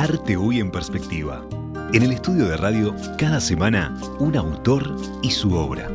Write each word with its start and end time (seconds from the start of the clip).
Arte 0.00 0.34
Hoy 0.34 0.60
en 0.60 0.70
Perspectiva. 0.70 1.44
En 1.92 2.02
el 2.02 2.12
estudio 2.12 2.48
de 2.48 2.56
radio, 2.56 2.96
cada 3.18 3.38
semana, 3.38 3.94
un 4.18 4.34
autor 4.34 4.96
y 5.22 5.30
su 5.30 5.52
obra. 5.52 5.90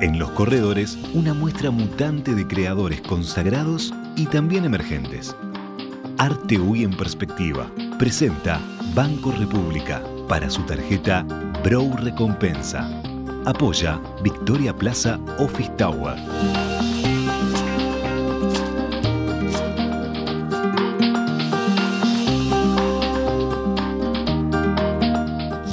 En 0.00 0.18
los 0.18 0.30
corredores, 0.30 0.96
una 1.12 1.34
muestra 1.34 1.70
mutante 1.70 2.34
de 2.34 2.46
creadores 2.46 3.02
consagrados 3.02 3.92
y 4.16 4.24
también 4.24 4.64
emergentes. 4.64 5.36
Arte 6.16 6.56
Hoy 6.56 6.82
en 6.82 6.96
Perspectiva 6.96 7.70
presenta 7.98 8.58
Banco 8.94 9.30
República 9.32 10.02
para 10.28 10.48
su 10.48 10.62
tarjeta 10.62 11.22
Brow 11.62 11.94
Recompensa. 11.98 12.88
Apoya 13.44 14.00
Victoria 14.22 14.74
Plaza 14.74 15.20
Office 15.38 15.70
Tower. 15.76 16.16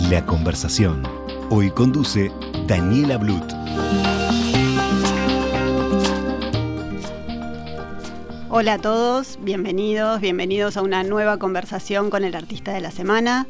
La 0.09 0.25
conversación. 0.25 1.03
Hoy 1.51 1.69
conduce 1.69 2.31
Daniela 2.65 3.17
Blut. 3.17 3.43
Hola 8.49 8.73
a 8.73 8.77
todos, 8.79 9.37
bienvenidos, 9.41 10.19
bienvenidos 10.19 10.77
a 10.77 10.81
una 10.81 11.03
nueva 11.03 11.37
conversación 11.37 12.09
con 12.09 12.23
el 12.23 12.33
artista 12.33 12.73
de 12.73 12.81
la 12.81 12.89
semana. 12.89 13.45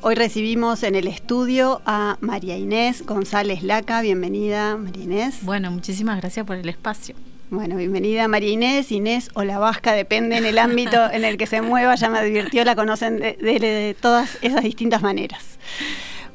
Hoy 0.00 0.14
recibimos 0.14 0.84
en 0.84 0.94
el 0.94 1.08
estudio 1.08 1.82
a 1.86 2.18
María 2.20 2.56
Inés 2.56 3.04
González 3.04 3.64
Laca. 3.64 4.00
Bienvenida, 4.00 4.76
María 4.76 5.02
Inés. 5.02 5.38
Bueno, 5.42 5.72
muchísimas 5.72 6.20
gracias 6.20 6.46
por 6.46 6.54
el 6.54 6.68
espacio. 6.68 7.16
Bueno, 7.48 7.76
bienvenida 7.76 8.26
María 8.26 8.50
Inés, 8.50 8.90
Inés 8.90 9.30
o 9.34 9.44
la 9.44 9.60
Vasca, 9.60 9.92
depende 9.92 10.36
en 10.36 10.46
el 10.46 10.58
ámbito 10.58 11.10
en 11.12 11.24
el 11.24 11.36
que 11.36 11.46
se 11.46 11.62
mueva, 11.62 11.94
ya 11.94 12.08
me 12.08 12.18
advirtió, 12.18 12.64
la 12.64 12.74
conocen 12.74 13.18
de 13.20 13.96
todas 14.00 14.36
esas 14.42 14.64
distintas 14.64 15.00
maneras. 15.00 15.56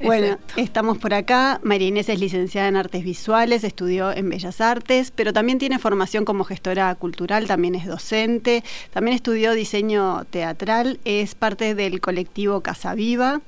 Bueno, 0.04 0.38
estamos 0.58 0.98
por 0.98 1.14
acá. 1.14 1.60
María 1.64 1.88
Inés 1.88 2.10
es 2.10 2.20
licenciada 2.20 2.68
en 2.68 2.76
artes 2.76 3.04
visuales, 3.04 3.64
estudió 3.64 4.12
en 4.12 4.30
Bellas 4.30 4.62
Artes, 4.62 5.12
pero 5.12 5.34
también 5.34 5.60
tiene 5.60 5.80
formación 5.80 6.26
como 6.26 6.44
gestora 6.44 6.94
cultural, 6.96 7.48
también 7.48 7.76
es 7.76 7.86
docente, 7.86 8.64
también 8.92 9.16
estudió 9.16 9.54
diseño 9.54 10.26
teatral, 10.26 11.00
es 11.06 11.36
parte 11.36 11.76
del 11.76 12.02
colectivo 12.02 12.62
Casa 12.62 12.96
Viva 12.96 13.42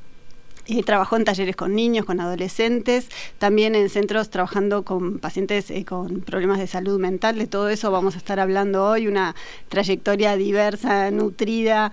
eh, 0.65 0.81
trabajó 0.83 1.17
en 1.17 1.25
talleres 1.25 1.57
con 1.57 1.75
niños, 1.75 2.05
con 2.05 2.21
adolescentes, 2.21 3.09
también 3.37 3.75
en 3.75 3.89
centros 3.89 4.29
trabajando 4.29 4.83
con 4.83 5.19
pacientes 5.19 5.69
eh, 5.69 5.83
con 5.83 6.21
problemas 6.21 6.57
de 6.57 6.67
salud 6.67 6.99
mental. 6.99 7.37
De 7.37 7.47
todo 7.47 7.67
eso 7.67 7.91
vamos 7.91 8.15
a 8.15 8.17
estar 8.17 8.39
hablando 8.39 8.85
hoy, 8.85 9.07
una 9.07 9.35
trayectoria 9.67 10.37
diversa, 10.37 11.11
nutrida, 11.11 11.91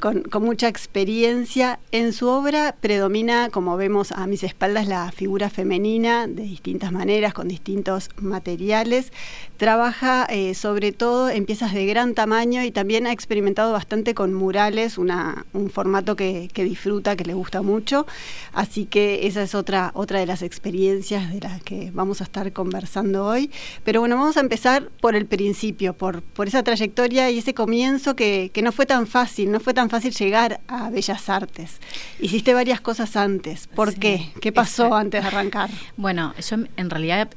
con, 0.00 0.22
con, 0.22 0.42
mucha 0.42 0.66
experiencia. 0.66 1.78
En 1.92 2.12
su 2.12 2.26
obra 2.26 2.74
predomina, 2.80 3.50
como 3.50 3.76
vemos 3.76 4.10
a 4.10 4.26
mis 4.26 4.42
espaldas, 4.42 4.88
la 4.88 5.12
figura 5.12 5.48
femenina 5.48 6.26
de 6.26 6.42
distintas 6.42 6.90
maneras, 6.90 7.34
con 7.34 7.46
distintos 7.46 8.10
materiales. 8.16 9.12
Trabaja 9.58 10.24
eh, 10.24 10.54
sobre 10.54 10.90
todo 10.90 11.30
en 11.30 11.46
piezas 11.46 11.72
de 11.72 11.86
gran 11.86 12.14
tamaño 12.14 12.64
y 12.64 12.72
también 12.72 13.06
ha 13.06 13.12
experimentado 13.12 13.72
bastante 13.72 14.14
con 14.14 14.34
murales, 14.34 14.98
una, 14.98 15.46
un 15.52 15.70
formato 15.70 16.16
que, 16.16 16.48
que 16.52 16.64
disfruta, 16.64 17.14
que 17.14 17.24
le 17.24 17.34
gusta 17.34 17.62
mucho. 17.62 18.06
Así 18.52 18.86
que 18.86 19.26
esa 19.26 19.42
es 19.42 19.54
otra, 19.54 19.90
otra 19.94 20.20
de 20.20 20.26
las 20.26 20.42
experiencias 20.42 21.32
de 21.32 21.40
las 21.40 21.62
que 21.62 21.90
vamos 21.92 22.20
a 22.20 22.24
estar 22.24 22.52
conversando 22.52 23.24
hoy. 23.24 23.50
Pero 23.84 24.00
bueno, 24.00 24.16
vamos 24.16 24.36
a 24.36 24.40
empezar 24.40 24.88
por 25.00 25.14
el 25.14 25.26
principio, 25.26 25.94
por, 25.94 26.22
por 26.22 26.48
esa 26.48 26.62
trayectoria 26.62 27.30
y 27.30 27.38
ese 27.38 27.54
comienzo 27.54 28.16
que, 28.16 28.50
no 28.62 28.72
fue 28.72 28.86
tan 28.86 29.06
fácil, 29.06 29.52
no 29.52 29.60
fue 29.60 29.74
tan 29.74 29.88
fácil 29.90 30.12
llegar 30.12 30.60
a 30.66 30.90
Bellas 30.90 31.28
Artes. 31.28 31.80
Hiciste 32.18 32.54
varias 32.54 32.80
cosas 32.80 33.16
antes. 33.16 33.68
¿Por 33.68 33.94
qué? 33.94 34.30
¿Qué 34.40 34.52
pasó 34.52 34.94
antes 34.94 35.22
de 35.22 35.28
arrancar? 35.28 35.70
Bueno, 35.96 36.34
yo 36.48 36.56
en 36.76 36.90
realidad 36.90 37.28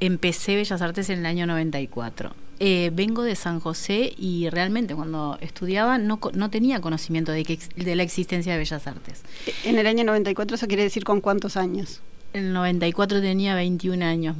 empecé 0.00 0.56
Bellas 0.56 0.80
Artes 0.80 1.10
en 1.10 1.20
el 1.20 1.26
año 1.26 1.46
94 1.46 2.47
eh, 2.60 2.90
vengo 2.92 3.22
de 3.22 3.36
San 3.36 3.60
José 3.60 4.12
y 4.16 4.48
realmente 4.50 4.94
cuando 4.94 5.38
estudiaba 5.40 5.98
no, 5.98 6.18
no 6.34 6.50
tenía 6.50 6.80
conocimiento 6.80 7.32
de, 7.32 7.44
que, 7.44 7.58
de 7.76 7.96
la 7.96 8.02
existencia 8.02 8.52
de 8.52 8.58
Bellas 8.58 8.86
Artes. 8.86 9.22
¿En 9.64 9.78
el 9.78 9.86
año 9.86 10.04
94 10.04 10.56
eso 10.56 10.66
quiere 10.66 10.82
decir 10.82 11.04
con 11.04 11.20
cuántos 11.20 11.56
años? 11.56 12.00
En 12.32 12.46
el 12.46 12.52
94 12.52 13.20
tenía 13.20 13.54
21 13.54 14.04
años, 14.04 14.36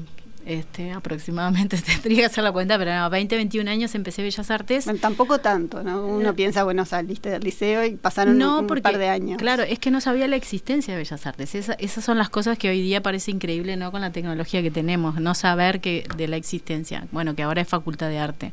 este, 0.49 0.93
aproximadamente 0.93 1.77
tendría 2.03 2.21
que 2.21 2.25
hacer 2.25 2.43
la 2.43 2.53
cuenta, 2.53 2.79
pero 2.79 2.95
no, 2.95 3.11
20, 3.11 3.37
21 3.37 3.71
años 3.71 3.95
empecé 3.95 4.23
Bellas 4.23 4.51
Artes. 4.51 4.87
tampoco 5.01 5.39
tanto, 5.41 5.83
¿no? 5.83 6.07
Uno 6.07 6.35
piensa, 6.35 6.65
bueno, 6.65 6.87
saliste 6.87 7.29
del 7.29 7.43
liceo 7.43 7.85
y 7.85 7.97
pasaron 7.97 8.41
un, 8.41 8.67
par 8.67 8.97
de 8.97 9.09
años. 9.09 9.37
Claro, 9.37 9.63
es 9.63 9.79
que 9.79 9.91
no 9.91 10.01
sabía 10.01 10.27
la 10.27 10.37
existencia 10.37 10.95
de 10.95 10.99
Bellas 10.99 11.27
Artes. 11.27 11.55
esas 11.55 12.05
son 12.05 12.17
las 12.17 12.31
cosas 12.31 12.57
que 12.57 12.71
hoy 12.71 12.81
día 12.81 13.03
parece 13.03 13.31
increíble, 13.31 13.77
¿no? 13.77 13.93
Con 13.93 14.01
la 14.01 14.11
tecnología 14.11 14.63
que 14.63 14.71
tenemos, 14.71 15.21
no 15.21 15.35
saber 15.35 15.81
que 15.81 16.09
de 16.17 16.29
la 16.29 16.37
existencia. 16.37 17.07
Bueno, 17.13 17.35
que 17.35 17.43
ahora 17.43 17.61
es 17.61 17.69
facultad 17.69 18.09
de 18.09 18.19
arte. 18.19 18.53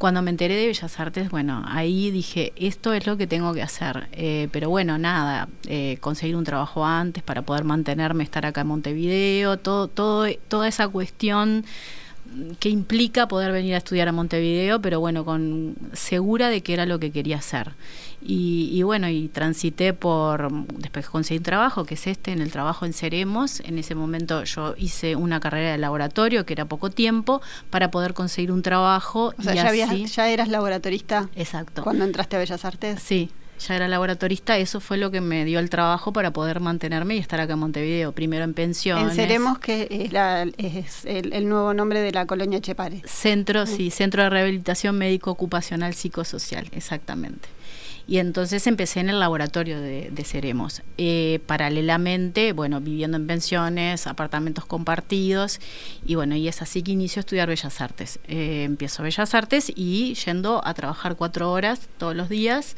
Cuando 0.00 0.22
me 0.22 0.30
enteré 0.30 0.54
de 0.54 0.66
Bellas 0.66 0.98
Artes, 0.98 1.28
bueno, 1.28 1.62
ahí 1.66 2.10
dije, 2.10 2.54
esto 2.56 2.94
es 2.94 3.06
lo 3.06 3.18
que 3.18 3.26
tengo 3.26 3.52
que 3.52 3.60
hacer. 3.60 4.08
Eh, 4.12 4.48
pero 4.50 4.70
bueno, 4.70 4.96
nada, 4.96 5.46
eh, 5.66 5.98
conseguir 6.00 6.36
un 6.36 6.44
trabajo 6.44 6.86
antes 6.86 7.22
para 7.22 7.42
poder 7.42 7.64
mantenerme, 7.64 8.24
estar 8.24 8.46
acá 8.46 8.62
en 8.62 8.68
Montevideo, 8.68 9.58
todo, 9.58 9.88
todo, 9.88 10.26
toda 10.48 10.68
esa 10.68 10.88
cuestión 10.88 11.66
que 12.60 12.70
implica 12.70 13.28
poder 13.28 13.52
venir 13.52 13.74
a 13.74 13.76
estudiar 13.76 14.08
a 14.08 14.12
Montevideo, 14.12 14.80
pero 14.80 15.00
bueno, 15.00 15.26
con 15.26 15.76
segura 15.92 16.48
de 16.48 16.62
que 16.62 16.72
era 16.72 16.86
lo 16.86 16.98
que 16.98 17.10
quería 17.10 17.36
hacer. 17.36 17.72
Y, 18.22 18.82
bueno, 18.82 19.08
y 19.08 19.28
transité 19.28 19.94
por, 19.94 20.52
después 20.78 21.08
conseguí 21.08 21.38
un 21.38 21.44
trabajo, 21.44 21.84
que 21.84 21.94
es 21.94 22.06
este, 22.06 22.32
en 22.32 22.40
el 22.40 22.52
trabajo 22.52 22.84
en 22.84 22.92
Seremos. 22.92 23.60
En 23.60 23.78
ese 23.78 23.94
momento 23.94 24.44
yo 24.44 24.74
hice 24.76 25.16
una 25.16 25.40
carrera 25.40 25.72
de 25.72 25.78
laboratorio, 25.78 26.44
que 26.44 26.52
era 26.52 26.66
poco 26.66 26.90
tiempo, 26.90 27.40
para 27.70 27.90
poder 27.90 28.14
conseguir 28.14 28.52
un 28.52 28.62
trabajo. 28.62 29.32
O 29.38 29.42
sea, 29.42 29.54
ya, 29.54 29.86
ya 29.86 30.28
eras 30.28 30.48
laboratorista. 30.48 31.28
Exacto. 31.34 31.82
Cuando 31.82 32.04
entraste 32.04 32.36
a 32.36 32.38
Bellas 32.40 32.64
Artes. 32.64 33.02
Sí, 33.02 33.30
ya 33.60 33.76
era 33.76 33.88
laboratorista, 33.88 34.56
eso 34.56 34.80
fue 34.80 34.96
lo 34.96 35.10
que 35.10 35.20
me 35.20 35.44
dio 35.44 35.58
el 35.58 35.70
trabajo 35.70 36.12
para 36.12 36.32
poder 36.32 36.60
mantenerme 36.60 37.16
y 37.16 37.18
estar 37.18 37.40
acá 37.40 37.54
en 37.54 37.58
Montevideo, 37.58 38.12
primero 38.12 38.44
en 38.44 38.54
pensiones. 38.54 39.10
En 39.10 39.14
Seremos, 39.14 39.58
que 39.58 40.08
es, 40.56 41.04
el, 41.04 41.48
nuevo 41.48 41.74
nombre 41.74 42.00
de 42.00 42.12
la 42.12 42.26
colonia 42.26 42.60
Chepare. 42.60 43.02
Centro, 43.04 43.66
sí, 43.66 43.90
Centro 43.90 44.22
de 44.22 44.30
Rehabilitación 44.30 44.96
Médico 44.96 45.30
Ocupacional 45.30 45.94
Psicosocial, 45.94 46.68
exactamente. 46.72 47.48
Y 48.10 48.18
entonces 48.18 48.66
empecé 48.66 48.98
en 48.98 49.08
el 49.08 49.20
laboratorio 49.20 49.80
de, 49.80 50.10
de 50.10 50.24
Ceremos. 50.24 50.82
Eh, 50.98 51.38
paralelamente, 51.46 52.52
bueno, 52.52 52.80
viviendo 52.80 53.16
en 53.16 53.28
pensiones, 53.28 54.08
apartamentos 54.08 54.64
compartidos, 54.64 55.60
y 56.04 56.16
bueno, 56.16 56.34
y 56.34 56.48
es 56.48 56.60
así 56.60 56.82
que 56.82 56.90
inicio 56.90 57.20
a 57.20 57.22
estudiar 57.22 57.46
Bellas 57.46 57.80
Artes. 57.80 58.18
Eh, 58.26 58.64
empiezo 58.64 59.04
Bellas 59.04 59.32
Artes 59.32 59.70
y 59.76 60.14
yendo 60.14 60.60
a 60.66 60.74
trabajar 60.74 61.14
cuatro 61.14 61.52
horas 61.52 61.88
todos 61.98 62.16
los 62.16 62.28
días. 62.28 62.74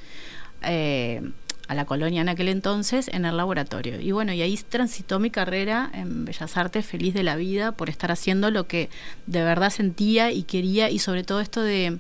Eh, 0.65 1.22
a 1.69 1.75
la 1.75 1.87
colonia 1.87 2.20
en 2.20 2.28
aquel 2.28 2.49
entonces 2.49 3.09
en 3.09 3.25
el 3.25 3.38
laboratorio. 3.38 3.99
Y 3.99 4.12
bueno, 4.12 4.34
y 4.34 4.43
ahí 4.43 4.59
transitó 4.69 5.19
mi 5.19 5.31
carrera 5.31 5.91
en 5.94 6.26
Bellas 6.26 6.59
Artes, 6.59 6.84
feliz 6.84 7.14
de 7.14 7.22
la 7.22 7.37
vida 7.37 7.72
por 7.72 7.88
estar 7.88 8.10
haciendo 8.10 8.50
lo 8.50 8.66
que 8.66 8.91
de 9.26 9.43
verdad 9.43 9.70
sentía 9.70 10.31
y 10.32 10.43
quería 10.43 10.91
y 10.91 10.99
sobre 10.99 11.25
todo 11.25 11.41
esto 11.41 11.62
de 11.62 11.99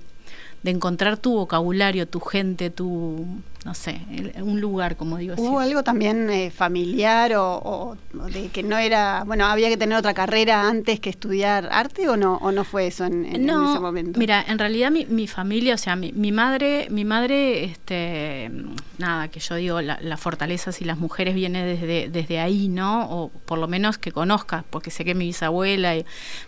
de 0.62 0.70
encontrar 0.70 1.16
tu 1.16 1.34
vocabulario, 1.34 2.06
tu 2.06 2.20
gente, 2.32 2.70
tu, 2.70 3.26
no 3.64 3.74
sé, 3.74 4.00
un 4.42 4.60
lugar, 4.60 4.96
como 4.96 5.18
digo. 5.18 5.34
¿Hubo 5.38 5.60
algo 5.60 5.84
también 5.84 6.28
eh, 6.30 6.50
familiar 6.50 7.32
o, 7.36 7.96
de 8.32 8.48
que 8.48 8.64
no 8.64 8.76
era, 8.76 9.22
bueno, 9.24 9.46
había 9.46 9.68
que 9.68 9.76
tener 9.76 9.96
otra 9.96 10.14
carrera 10.14 10.68
antes 10.68 10.98
que 10.98 11.10
estudiar 11.10 11.68
arte 11.70 12.08
o 12.08 12.16
no, 12.16 12.38
o 12.38 12.50
no 12.50 12.64
fue 12.64 12.88
eso 12.88 13.04
en, 13.04 13.24
ese 13.24 13.80
momento? 13.80 14.18
Mira, 14.18 14.44
en 14.46 14.58
realidad 14.58 14.90
mi, 14.90 15.26
familia, 15.28 15.74
o 15.74 15.78
sea, 15.78 15.94
mi, 15.94 16.32
madre, 16.32 16.88
mi 16.90 17.04
madre, 17.04 17.64
este, 17.64 18.50
nada, 18.98 19.28
que 19.28 19.38
yo 19.38 19.54
digo, 19.54 19.80
la, 19.80 20.16
fortaleza 20.16 20.72
si 20.72 20.84
las 20.84 20.98
mujeres 20.98 21.34
viene 21.34 21.64
desde, 21.64 22.08
desde 22.08 22.40
ahí, 22.40 22.68
¿no? 22.68 23.08
O 23.10 23.28
por 23.28 23.58
lo 23.58 23.68
menos 23.68 23.96
que 23.96 24.10
conozca, 24.10 24.64
porque 24.70 24.90
sé 24.90 25.04
que 25.04 25.14
mi 25.14 25.26
bisabuela, 25.26 25.94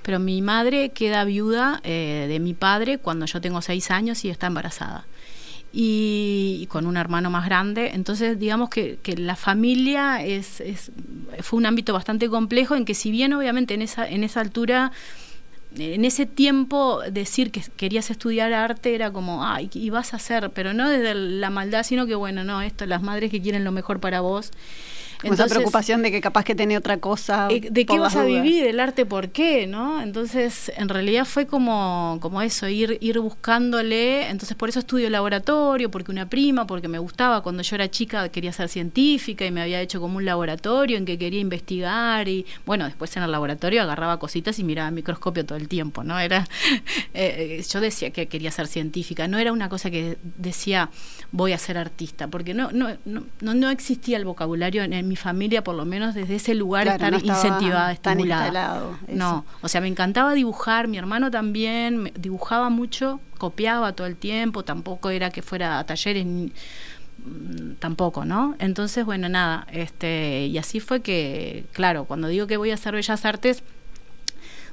pero 0.03 0.19
mi 0.19 0.43
madre 0.43 0.91
queda 0.91 1.25
viuda 1.25 1.81
eh, 1.85 2.27
de 2.29 2.41
mi 2.41 2.55
padre 2.55 2.99
cuando 2.99 3.27
yo 3.27 3.41
tengo 3.41 3.63
seis 3.63 3.91
años 3.91 4.25
y 4.25 4.31
está 4.31 4.49
embarazada 4.49 5.07
y, 5.77 6.67
con 6.71 6.87
un 6.87 6.97
hermano 6.97 7.31
más 7.31 7.47
grande. 7.47 7.91
Entonces, 7.95 8.39
digamos 8.39 8.71
que, 8.71 8.99
la 9.17 9.35
familia 9.35 10.25
es, 10.25 10.63
fue 11.41 11.59
un 11.59 11.67
ámbito 11.67 11.93
bastante 11.93 12.29
complejo 12.29 12.77
en 12.77 12.85
que 12.85 12.95
si 12.95 13.11
bien 13.11 13.33
obviamente 13.33 13.75
en 13.75 13.83
esa, 13.83 14.09
en 14.09 14.23
esa 14.23 14.41
altura 14.41 14.93
en 15.77 16.05
ese 16.05 16.25
tiempo 16.25 17.01
decir 17.11 17.51
que 17.51 17.61
querías 17.77 18.09
estudiar 18.09 18.53
arte 18.53 18.95
era 18.95 19.11
como, 19.11 19.45
ay, 19.45 19.69
y 19.75 19.91
vas 19.91 20.13
a 20.13 20.19
hacer, 20.19 20.51
pero 20.51 20.73
no 20.73 20.89
desde 20.89 21.15
la 21.17 21.51
maldad, 21.51 21.83
sino 21.83 22.07
que 22.07 22.15
bueno, 22.15 22.45
no, 22.45 22.63
esto, 22.63 22.87
las 22.87 23.03
madres 23.03 23.33
que 23.33 23.43
quieren 23.43 23.65
lo 23.65 23.73
mejor 23.73 23.99
para 23.99 24.21
vos. 24.21 24.53
Esa 25.33 25.47
preocupación 25.47 26.03
de 26.03 26.11
que 26.11 26.21
capaz 26.21 26.45
que 26.45 26.55
tiene 26.55 26.77
otra 26.77 26.99
cosa. 26.99 27.49
Eh, 27.51 27.69
¿De 27.71 27.87
qué 27.87 27.99
vas 27.99 28.17
a 28.17 28.25
vivir? 28.25 28.67
¿El 28.67 28.81
arte 28.81 29.07
por 29.07 29.31
qué? 29.31 29.67
¿no? 29.67 30.03
Entonces, 30.03 30.73
en 30.77 30.89
realidad 30.89 31.25
fue 31.25 31.47
como, 31.47 32.19
como 32.21 32.43
eso, 32.43 32.69
ir, 32.69 32.99
ir 33.01 33.19
buscándole. 33.19 34.29
Entonces, 34.29 34.57
por 34.57 34.69
eso 34.69 34.79
estudio 34.81 35.11
laboratorio, 35.11 35.91
porque 35.91 36.11
una 36.11 36.29
prima, 36.29 36.67
porque 36.67 36.89
me 36.89 36.99
gustaba. 36.99 37.43
Cuando 37.43 37.63
yo 37.63 37.77
era 37.77 37.91
chica 37.91 38.29
quería 38.29 38.53
ser 38.53 38.69
científica 38.69 39.45
y 39.45 39.51
me 39.51 39.63
había 39.63 39.81
hecho 39.81 40.01
como 40.01 40.17
un 40.17 40.25
laboratorio 40.25 40.97
en 40.97 41.05
que 41.05 41.19
quería 41.19 41.41
investigar. 41.41 42.29
Y 42.29 42.47
bueno, 42.67 42.85
después 42.85 43.17
en 43.17 43.23
el 43.23 43.33
laboratorio 43.33 43.83
agarraba 43.83 44.19
cositas 44.19 44.59
y 44.59 44.65
miraba 44.65 44.89
el 44.89 44.95
microscopio 44.95 45.45
todo 45.45 45.59
el 45.59 45.69
tiempo, 45.69 46.05
¿no? 46.05 46.19
Era, 46.19 46.47
eh, 47.15 47.65
yo 47.69 47.81
decía 47.81 48.11
que 48.11 48.27
quería 48.27 48.51
ser 48.51 48.67
científica, 48.67 49.29
no 49.29 49.39
era 49.39 49.53
una 49.53 49.69
cosa 49.69 49.91
que 49.91 50.19
decía 50.37 50.91
voy 51.33 51.53
a 51.53 51.59
ser 51.59 51.79
artista, 51.79 52.29
porque 52.29 52.55
no, 52.55 52.71
no, 52.73 52.89
no, 53.05 53.25
no 53.41 53.71
existía 53.71 54.17
el 54.17 54.25
vocabulario 54.25 54.85
en, 54.85 55.09
mi 55.09 55.14
familia, 55.17 55.65
por 55.65 55.75
lo 55.75 55.85
menos 55.85 56.15
desde 56.15 56.37
ese 56.37 56.55
lugar 56.55 56.87
estar 56.89 57.13
incentivada, 57.15 57.93
estimulada. 57.93 58.83
No, 59.09 59.45
o 59.61 59.69
sea, 59.69 59.81
me 59.81 59.89
encantaba 59.89 60.35
dibujar, 60.35 60.89
mi 60.89 60.99
hermano 60.99 61.31
también 61.31 62.13
dibujaba 62.19 62.71
mucho, 62.71 63.21
copiaba 63.39 63.93
todo 63.93 64.07
el 64.07 64.17
tiempo, 64.17 64.65
tampoco 64.65 65.11
era 65.11 65.31
que 65.31 65.43
fuera 65.43 65.79
a 65.79 65.85
talleres 65.85 66.27
mm, 66.27 67.75
tampoco, 67.79 68.25
¿no? 68.25 68.55
Entonces, 68.59 69.05
bueno, 69.05 69.29
nada, 69.29 69.67
este, 69.73 70.47
y 70.47 70.59
así 70.59 70.81
fue 70.81 71.01
que, 71.01 71.67
claro, 71.73 72.05
cuando 72.05 72.29
digo 72.29 72.47
que 72.47 72.57
voy 72.57 72.71
a 72.71 72.75
hacer 72.75 72.95
bellas 72.95 73.25
artes, 73.25 73.63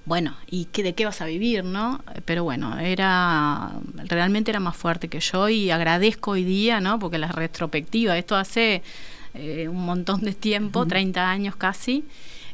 bueno, 0.06 0.36
¿y 0.48 0.66
qué, 0.66 0.82
de 0.82 0.94
qué 0.96 1.06
vas 1.06 1.22
a 1.22 1.26
vivir, 1.26 1.64
no? 1.64 2.04
Pero 2.26 2.44
bueno, 2.44 2.80
era 2.80 3.72
realmente 4.08 4.50
era 4.50 4.60
más 4.60 4.76
fuerte 4.76 5.10
que 5.10 5.20
yo 5.20 5.48
y 5.48 5.70
agradezco 5.70 6.32
hoy 6.32 6.44
día, 6.44 6.80
¿no? 6.82 6.98
Porque 6.98 7.20
la 7.20 7.28
retrospectiva, 7.28 8.18
esto 8.18 8.36
hace 8.36 8.82
eh, 9.34 9.68
un 9.68 9.86
montón 9.86 10.22
de 10.22 10.34
tiempo, 10.34 10.86
30 10.86 11.30
años 11.30 11.56
casi, 11.56 12.06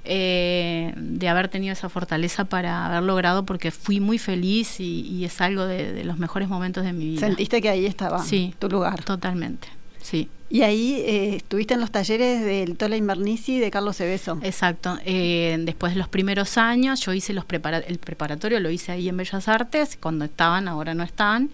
eh, 0.05 0.93
de 0.95 1.27
haber 1.27 1.49
tenido 1.49 1.73
esa 1.73 1.89
fortaleza 1.89 2.45
para 2.45 2.85
haber 2.85 3.03
logrado, 3.03 3.45
porque 3.45 3.71
fui 3.71 3.99
muy 3.99 4.17
feliz 4.17 4.79
y, 4.79 5.25
es 5.25 5.41
algo 5.41 5.65
de, 5.65 6.03
los 6.03 6.17
mejores 6.17 6.47
momentos 6.47 6.85
de 6.85 6.93
mi 6.93 7.05
vida. 7.09 7.19
¿Sentiste 7.19 7.61
que 7.61 7.69
ahí 7.69 7.85
estaba 7.85 8.23
sí, 8.23 8.53
tu 8.59 8.69
lugar? 8.69 9.03
Totalmente, 9.03 9.67
sí. 10.01 10.29
Y 10.49 10.61
ahí 10.61 10.93
eh, 11.05 11.35
estuviste 11.35 11.73
en 11.73 11.81
los 11.81 11.91
talleres 11.91 12.43
del 12.45 12.77
Tola 12.77 12.95
Invernici 12.95 13.59
de 13.59 13.69
Carlos 13.69 13.97
Cebeso. 13.97 14.39
Exacto. 14.43 14.97
Eh, 15.03 15.57
después 15.59 15.93
de 15.93 15.99
los 15.99 16.07
primeros 16.07 16.57
años, 16.57 17.01
yo 17.01 17.11
hice 17.11 17.33
los 17.33 17.43
el 17.87 17.97
preparatorio, 17.99 18.61
lo 18.61 18.69
hice 18.69 18.93
ahí 18.93 19.09
en 19.09 19.17
Bellas 19.17 19.49
Artes, 19.49 19.97
cuando 19.99 20.23
estaban, 20.23 20.69
ahora 20.69 20.93
no 20.93 21.03
están, 21.03 21.49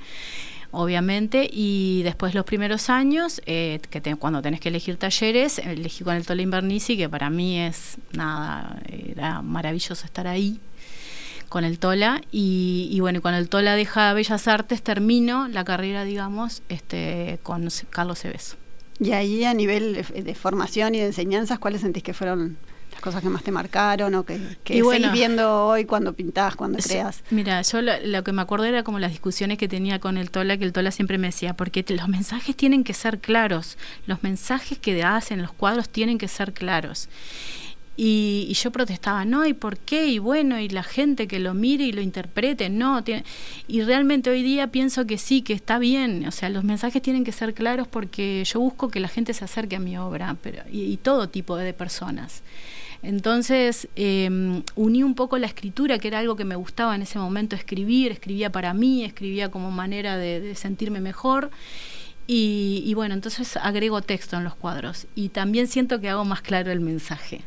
obviamente. 0.73 1.49
Y 1.49 2.01
después 2.03 2.33
de 2.33 2.39
los 2.39 2.45
primeros 2.45 2.89
años, 2.89 3.41
eh, 3.45 3.79
que 3.89 4.15
cuando 4.17 4.41
tenés 4.41 4.59
que 4.59 4.69
elegir 4.69 4.97
talleres, 4.97 5.59
elegí 5.59 6.03
con 6.03 6.15
el 6.15 6.25
Tola 6.25 6.41
Invernici, 6.41 6.97
que 6.97 7.07
para 7.07 7.29
mí 7.29 7.59
es 7.59 7.97
nada, 8.11 8.81
era 8.89 9.41
maravilloso 9.41 10.05
estar 10.05 10.27
ahí 10.27 10.59
con 11.47 11.63
el 11.63 11.79
Tola 11.79 12.21
y, 12.31 12.89
y, 12.91 12.99
bueno, 12.99 13.21
con 13.21 13.35
el 13.35 13.47
Tola 13.47 13.75
deja 13.75 14.11
Bellas 14.13 14.47
Artes, 14.47 14.81
termino 14.81 15.47
la 15.47 15.63
carrera, 15.63 16.03
digamos, 16.03 16.63
este, 16.67 17.39
con 17.43 17.69
Carlos 17.91 18.19
Cebeso. 18.19 18.57
Y 18.99 19.11
ahí 19.11 19.43
a 19.43 19.53
nivel 19.53 19.93
de, 19.93 20.35
formación 20.35 20.95
y 20.95 20.99
de 20.99 21.07
enseñanzas, 21.07 21.59
¿cuáles 21.59 21.81
sentís 21.81 22.03
que 22.03 22.13
fueron 22.13 22.57
las 22.93 23.01
cosas 23.01 23.21
que 23.21 23.29
más 23.29 23.43
te 23.43 23.51
marcaron 23.51 24.15
o 24.15 24.23
que, 24.23 24.39
que 24.63 24.81
seguís 24.81 25.11
viendo 25.11 25.65
hoy 25.65 25.85
cuando 25.85 26.13
pintás, 26.13 26.55
cuando 26.55 26.79
creas? 26.79 27.23
Mira, 27.29 27.61
yo 27.61 27.81
lo, 27.81 28.23
que 28.23 28.31
me 28.31 28.41
acuerdo 28.41 28.65
era 28.65 28.83
como 28.83 28.99
las 28.99 29.11
discusiones 29.11 29.57
que 29.57 29.67
tenía 29.67 29.99
con 29.99 30.17
el 30.17 30.31
Tola, 30.31 30.57
que 30.57 30.65
el 30.65 30.73
Tola 30.73 30.91
siempre 30.91 31.17
me 31.17 31.27
decía, 31.27 31.53
porque 31.55 31.83
los 31.89 32.07
mensajes 32.07 32.55
tienen 32.55 32.83
que 32.83 32.93
ser 32.93 33.19
claros, 33.19 33.77
los 34.05 34.23
mensajes 34.23 34.77
que 34.77 35.03
hacen 35.03 35.41
los 35.41 35.51
cuadros 35.51 35.89
tienen 35.89 36.17
que 36.17 36.27
ser 36.27 36.53
claros. 36.53 37.09
Y, 37.95 38.51
yo 38.55 38.71
protestaba, 38.71 39.23
no, 39.23 39.45
¿y 39.45 39.53
por 39.53 39.77
qué? 39.77 40.07
Y 40.07 40.17
bueno, 40.17 40.59
y 40.59 40.67
la 40.67 40.81
gente 40.81 41.27
que 41.27 41.39
lo 41.39 41.53
mire 41.53 41.83
y 41.83 41.91
lo 41.91 42.01
interprete, 42.01 42.69
no. 42.69 43.03
Tiene... 43.03 43.23
Y 43.67 43.83
realmente 43.83 44.31
hoy 44.31 44.41
día 44.41 44.67
pienso 44.67 45.05
que 45.05 45.19
sí, 45.19 45.43
que 45.43 45.53
está 45.53 45.77
bien. 45.77 46.25
O 46.27 46.31
sea, 46.31 46.49
los 46.49 46.63
mensajes 46.63 47.01
tienen 47.01 47.23
que 47.23 47.31
ser 47.31 47.53
claros 47.53 47.87
porque 47.87 48.43
yo 48.45 48.59
busco 48.59 48.89
que 48.89 48.99
la 48.99 49.07
gente 49.07 49.33
se 49.33 49.45
acerque 49.45 49.75
a 49.75 49.79
mi 49.79 49.97
obra 49.97 50.35
pero, 50.41 50.63
y, 50.71 50.97
todo 50.97 51.29
tipo 51.29 51.55
de 51.55 51.73
personas. 51.73 52.41
Entonces 53.03 53.89
em, 53.95 54.63
uní 54.75 55.03
un 55.03 55.13
poco 55.13 55.37
la 55.37 55.45
escritura, 55.47 55.99
que 55.99 56.07
era 56.07 56.19
algo 56.19 56.37
que 56.37 56.45
me 56.45 56.55
gustaba 56.55 56.95
en 56.95 57.01
ese 57.01 57.19
momento 57.19 57.55
escribir, 57.55 58.11
escribía 58.13 58.49
para 58.51 58.73
mí, 58.73 59.03
escribía 59.03 59.51
como 59.51 59.71
manera 59.71 60.17
de, 60.17 60.55
sentirme 60.55 61.01
mejor. 61.01 61.51
Y, 62.25 62.81
y, 62.85 62.93
bueno, 62.93 63.13
entonces 63.13 63.57
agrego 63.57 64.01
texto 64.01 64.37
en 64.37 64.45
los 64.45 64.55
cuadros 64.55 65.07
y 65.13 65.27
también 65.27 65.67
siento 65.67 65.99
que 65.99 66.07
hago 66.07 66.23
más 66.23 66.41
claro 66.41 66.71
el 66.71 66.79
mensaje. 66.79 67.43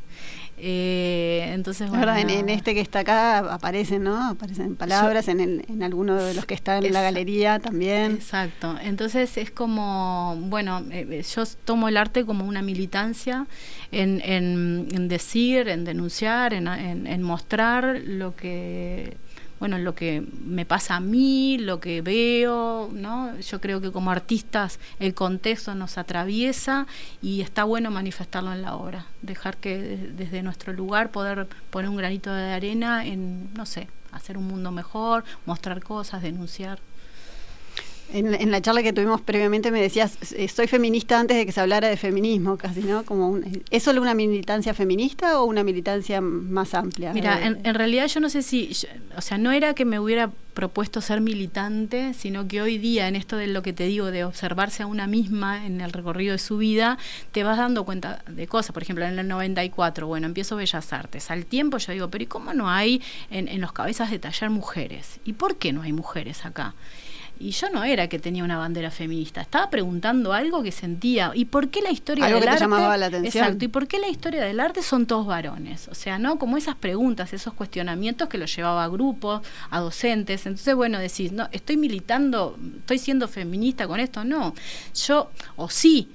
Eh, 0.59 1.51
entonces, 1.53 1.91
bueno, 1.91 2.17
en, 2.17 2.49
este 2.49 2.75
que 2.75 2.81
está 2.81 3.01
acá 3.01 3.39
aparecen, 3.39 4.05
¿no? 4.05 4.31
Aparecen 4.31 4.75
palabras, 4.75 5.29
en, 5.29 5.41
el, 5.41 5.65
en 5.69 5.83
alguno 5.83 6.17
de 6.17 6.35
los 6.35 6.47
que 6.47 6.55
están 6.55 6.85
en 6.85 6.93
la 6.93 7.03
galería 7.03 7.59
también. 7.59 8.13
Exacto. 8.13 8.77
Entonces 8.83 9.37
es 9.37 9.51
como, 9.51 10.37
bueno, 10.41 10.83
eh, 10.91 11.07
eh, 11.11 11.23
yo 11.23 11.45
tomo 11.65 11.89
el 11.89 11.97
arte 11.97 12.25
como 12.25 12.47
una 12.47 12.63
militancia 12.63 13.47
en, 13.93 14.23
en 14.25 15.09
decir, 15.09 15.69
en 15.69 15.85
denunciar, 15.85 16.55
en 16.55 17.23
mostrar 17.23 18.01
lo 18.05 18.35
que 18.35 19.17
bueno, 19.59 19.79
lo 19.79 19.95
que 19.95 20.23
me 20.45 20.67
pasa 20.67 20.97
a 20.97 21.01
mí, 21.01 21.59
lo 21.59 21.81
que 21.81 22.03
veo, 22.03 22.91
¿no? 22.93 23.39
Yo 23.39 23.61
creo 23.61 23.81
que 23.81 23.91
como 23.91 24.11
artistas 24.11 24.79
el 24.99 25.15
contexto 25.15 25.75
nos 25.75 25.99
atraviesa 25.99 26.87
y 27.23 27.41
está 27.41 27.65
bueno 27.65 27.91
manifestarlo 27.91 28.53
en 28.53 28.63
la 28.63 28.75
obra, 28.77 29.07
dejar 29.23 29.57
que 29.57 29.79
desde 30.17 30.43
nuestro 30.43 30.73
lugar 30.73 31.11
poder 31.11 31.47
poner 31.71 31.89
un 31.89 31.97
granito 31.97 32.33
de 32.33 32.53
arena 32.53 33.07
en, 33.07 33.53
no 33.55 33.65
sé, 33.65 33.89
hacer 34.13 34.37
un 34.37 34.47
mundo 34.47 34.73
mejor, 34.73 35.25
mostrar 35.47 35.83
cosas, 35.83 36.23
denunciar. 36.23 36.79
En, 38.13 38.51
la 38.51 38.63
charla 38.63 38.83
que 38.83 38.93
tuvimos 38.93 39.21
previamente 39.21 39.71
me 39.71 39.81
decías, 39.81 40.17
eh, 40.33 40.49
soy 40.49 40.69
feminista 40.69 41.19
antes 41.19 41.37
de 41.37 41.45
que 41.45 41.53
se 41.53 41.61
hablara 41.61 41.89
de 41.89 41.97
feminismo, 41.97 42.57
casi, 42.57 42.81
¿no? 42.81 43.05
Como 43.05 43.39
¿Es 43.71 43.83
solo 43.83 44.01
una 44.01 44.15
militancia 44.15 44.75
feminista 44.75 45.41
o 45.41 45.45
una 45.45 45.65
militancia 45.65 46.21
más 46.21 46.75
amplia? 46.75 47.13
Mira, 47.13 47.45
en, 47.45 47.75
realidad 47.75 48.07
yo 48.07 48.21
no 48.21 48.29
sé 48.29 48.43
si, 48.43 48.71
o 49.17 49.21
sea, 49.21 49.39
no 49.39 49.51
era 49.51 49.75
que 49.75 49.85
me 49.85 49.99
hubiera 49.99 50.31
propuesto 50.55 51.01
ser 51.01 51.21
militante, 51.21 52.15
sino 52.15 52.49
que 52.49 52.63
hoy 52.63 52.79
día, 52.79 53.09
en 53.09 53.17
esto 53.17 53.37
de 53.37 53.49
lo 53.49 53.63
que 53.63 53.73
te 53.73 53.85
digo, 53.85 54.11
de 54.11 54.25
observarse 54.25 54.85
a 54.85 54.87
una 54.87 55.07
misma 55.07 55.67
en 55.67 55.81
el 55.81 55.93
recorrido 55.93 56.33
de 56.33 56.39
su 56.39 56.59
vida, 56.59 56.99
te 57.33 57.45
vas 57.45 57.59
dando 57.59 57.85
cuenta 57.85 58.23
de 58.29 58.47
cosas. 58.47 58.73
Por 58.73 58.83
ejemplo, 58.83 59.05
en 59.05 59.19
el 59.19 59.29
94, 59.29 60.07
bueno, 60.07 60.27
empiezo 60.27 60.57
Bellas 60.57 60.93
Artes. 60.93 61.31
Al 61.31 61.45
tiempo 61.45 61.77
yo 61.79 61.93
digo, 61.93 62.09
pero 62.09 62.25
¿y 62.25 62.27
cómo 62.27 62.55
no 62.55 62.71
hay 62.71 63.03
en, 63.31 63.49
en 63.49 63.61
los 63.61 63.73
cabezas 63.73 64.11
de 64.11 64.19
taller 64.19 64.49
mujeres? 64.49 65.21
¿Y 65.25 65.35
por 65.35 65.57
qué 65.57 65.73
no 65.73 65.83
hay 65.83 65.93
mujeres 65.93 66.47
acá? 66.47 66.75
Y 67.39 67.51
yo 67.51 67.69
no 67.71 67.85
era 67.85 68.09
que 68.09 68.19
tenía 68.19 68.43
una 68.45 68.57
bandera 68.57 68.91
feminista, 68.91 69.43
estaba 69.43 69.69
preguntando 69.69 70.33
algo 70.33 70.63
que 70.63 70.73
sentía. 70.73 71.33
¿Y 71.35 71.45
por 71.45 71.69
qué 71.69 71.83
la 71.83 71.91
historia 71.91 72.27
algo 72.27 72.37
del 72.37 72.45
que 72.45 72.51
arte? 72.51 72.65
llamaba 72.65 72.97
la 72.97 73.07
atención. 73.07 73.45
Exacto. 73.45 73.65
¿Y 73.65 73.69
por 73.69 73.87
qué 73.87 73.99
la 73.99 74.09
historia 74.09 74.43
del 74.43 74.59
arte 74.59 74.83
son 74.83 75.07
todos 75.07 75.27
varones? 75.27 75.89
O 75.89 75.95
sea, 75.95 76.19
¿no? 76.19 76.39
Como 76.39 76.57
esas 76.57 76.77
preguntas, 76.77 77.33
esos 77.33 77.53
cuestionamientos 77.53 78.29
que 78.29 78.39
los 78.39 78.55
llevaba 78.55 78.85
a 78.85 78.89
grupos, 78.89 79.43
a 79.71 79.81
docentes. 79.81 80.47
Entonces, 80.47 80.75
bueno, 80.75 80.99
decís, 80.99 81.33
no, 81.33 81.49
estoy 81.53 81.77
militando, 81.77 82.59
estoy 82.79 82.99
siendo 82.99 83.29
feminista 83.29 83.87
con 83.87 84.01
esto. 84.01 84.25
No. 84.25 84.55
Yo, 84.95 85.31
o 85.57 85.69
sí, 85.69 86.09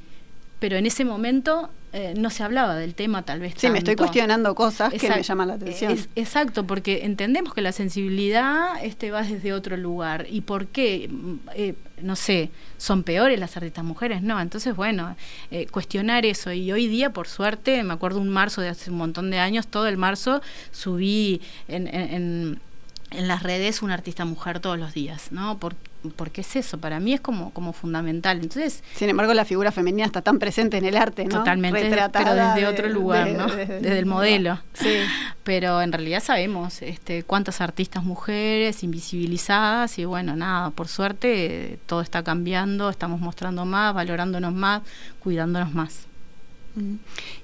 pero 0.59 0.77
en 0.77 0.85
ese 0.85 1.05
momento 1.05 1.69
eh, 1.93 2.13
no 2.15 2.29
se 2.29 2.43
hablaba 2.43 2.75
del 2.75 2.95
tema 2.95 3.23
tal 3.23 3.41
vez. 3.41 3.53
Sí, 3.57 3.69
me 3.69 3.79
estoy 3.79 3.95
cuestionando 3.95 4.55
cosas 4.55 4.93
que 4.93 5.09
me 5.09 5.23
llaman 5.23 5.49
la 5.49 5.53
atención. 5.55 5.97
exacto, 6.15 6.65
porque 6.65 7.05
entendemos 7.05 7.53
que 7.53 7.61
la 7.61 7.73
sensibilidad 7.73 8.81
este 8.81 9.11
va 9.11 9.23
desde 9.23 9.51
otro 9.51 9.75
lugar. 9.75 10.25
¿Y 10.29 10.41
por 10.41 10.67
qué? 10.67 11.09
Eh, 11.53 11.75
no 12.01 12.15
sé, 12.15 12.49
son 12.77 13.03
peores 13.03 13.39
las 13.39 13.57
artistas 13.57 13.83
mujeres, 13.83 14.21
no. 14.21 14.39
Entonces, 14.39 14.75
bueno, 14.75 15.15
eh, 15.51 15.67
cuestionar 15.67 16.25
eso. 16.25 16.53
Y 16.53 16.71
hoy 16.71 16.87
día, 16.87 17.11
por 17.11 17.27
suerte, 17.27 17.83
me 17.83 17.93
acuerdo 17.93 18.19
un 18.19 18.29
marzo 18.29 18.61
de 18.61 18.69
hace 18.69 18.89
un 18.89 18.97
montón 18.97 19.29
de 19.29 19.39
años, 19.39 19.67
todo 19.67 19.87
el 19.87 19.97
marzo 19.97 20.41
subí 20.71 21.41
en, 21.67 21.87
en, 21.87 22.13
en 22.13 22.59
las 23.11 23.43
redes 23.43 23.81
una 23.81 23.93
artista 23.93 24.25
mujer 24.25 24.59
todos 24.59 24.79
los 24.79 24.93
días, 24.93 25.31
¿no? 25.31 25.57
Porque 25.57 25.91
porque 26.15 26.41
es 26.41 26.55
eso, 26.55 26.79
para 26.79 26.99
mí 26.99 27.13
es 27.13 27.21
como, 27.21 27.51
como 27.51 27.73
fundamental. 27.73 28.39
Entonces, 28.41 28.83
Sin 28.95 29.09
embargo, 29.09 29.33
la 29.33 29.45
figura 29.45 29.71
femenina 29.71 30.05
está 30.05 30.21
tan 30.21 30.39
presente 30.39 30.77
en 30.77 30.85
el 30.85 30.97
arte, 30.97 31.25
¿no? 31.25 31.39
Totalmente, 31.39 31.95
pero 32.11 32.33
desde 32.33 32.67
otro 32.67 32.89
lugar, 32.89 33.29
¿no? 33.29 33.47
desde 33.47 33.99
el 33.99 34.05
modelo. 34.05 34.59
Sí. 34.73 34.97
Pero 35.43 35.81
en 35.81 35.91
realidad 35.91 36.21
sabemos 36.23 36.81
este, 36.81 37.23
cuántas 37.23 37.61
artistas 37.61 38.03
mujeres 38.03 38.83
invisibilizadas 38.83 39.99
y 39.99 40.05
bueno, 40.05 40.35
nada, 40.35 40.71
por 40.71 40.87
suerte 40.87 41.79
todo 41.85 42.01
está 42.01 42.23
cambiando, 42.23 42.89
estamos 42.89 43.19
mostrando 43.19 43.65
más, 43.65 43.93
valorándonos 43.93 44.53
más, 44.53 44.81
cuidándonos 45.19 45.73
más. 45.73 46.07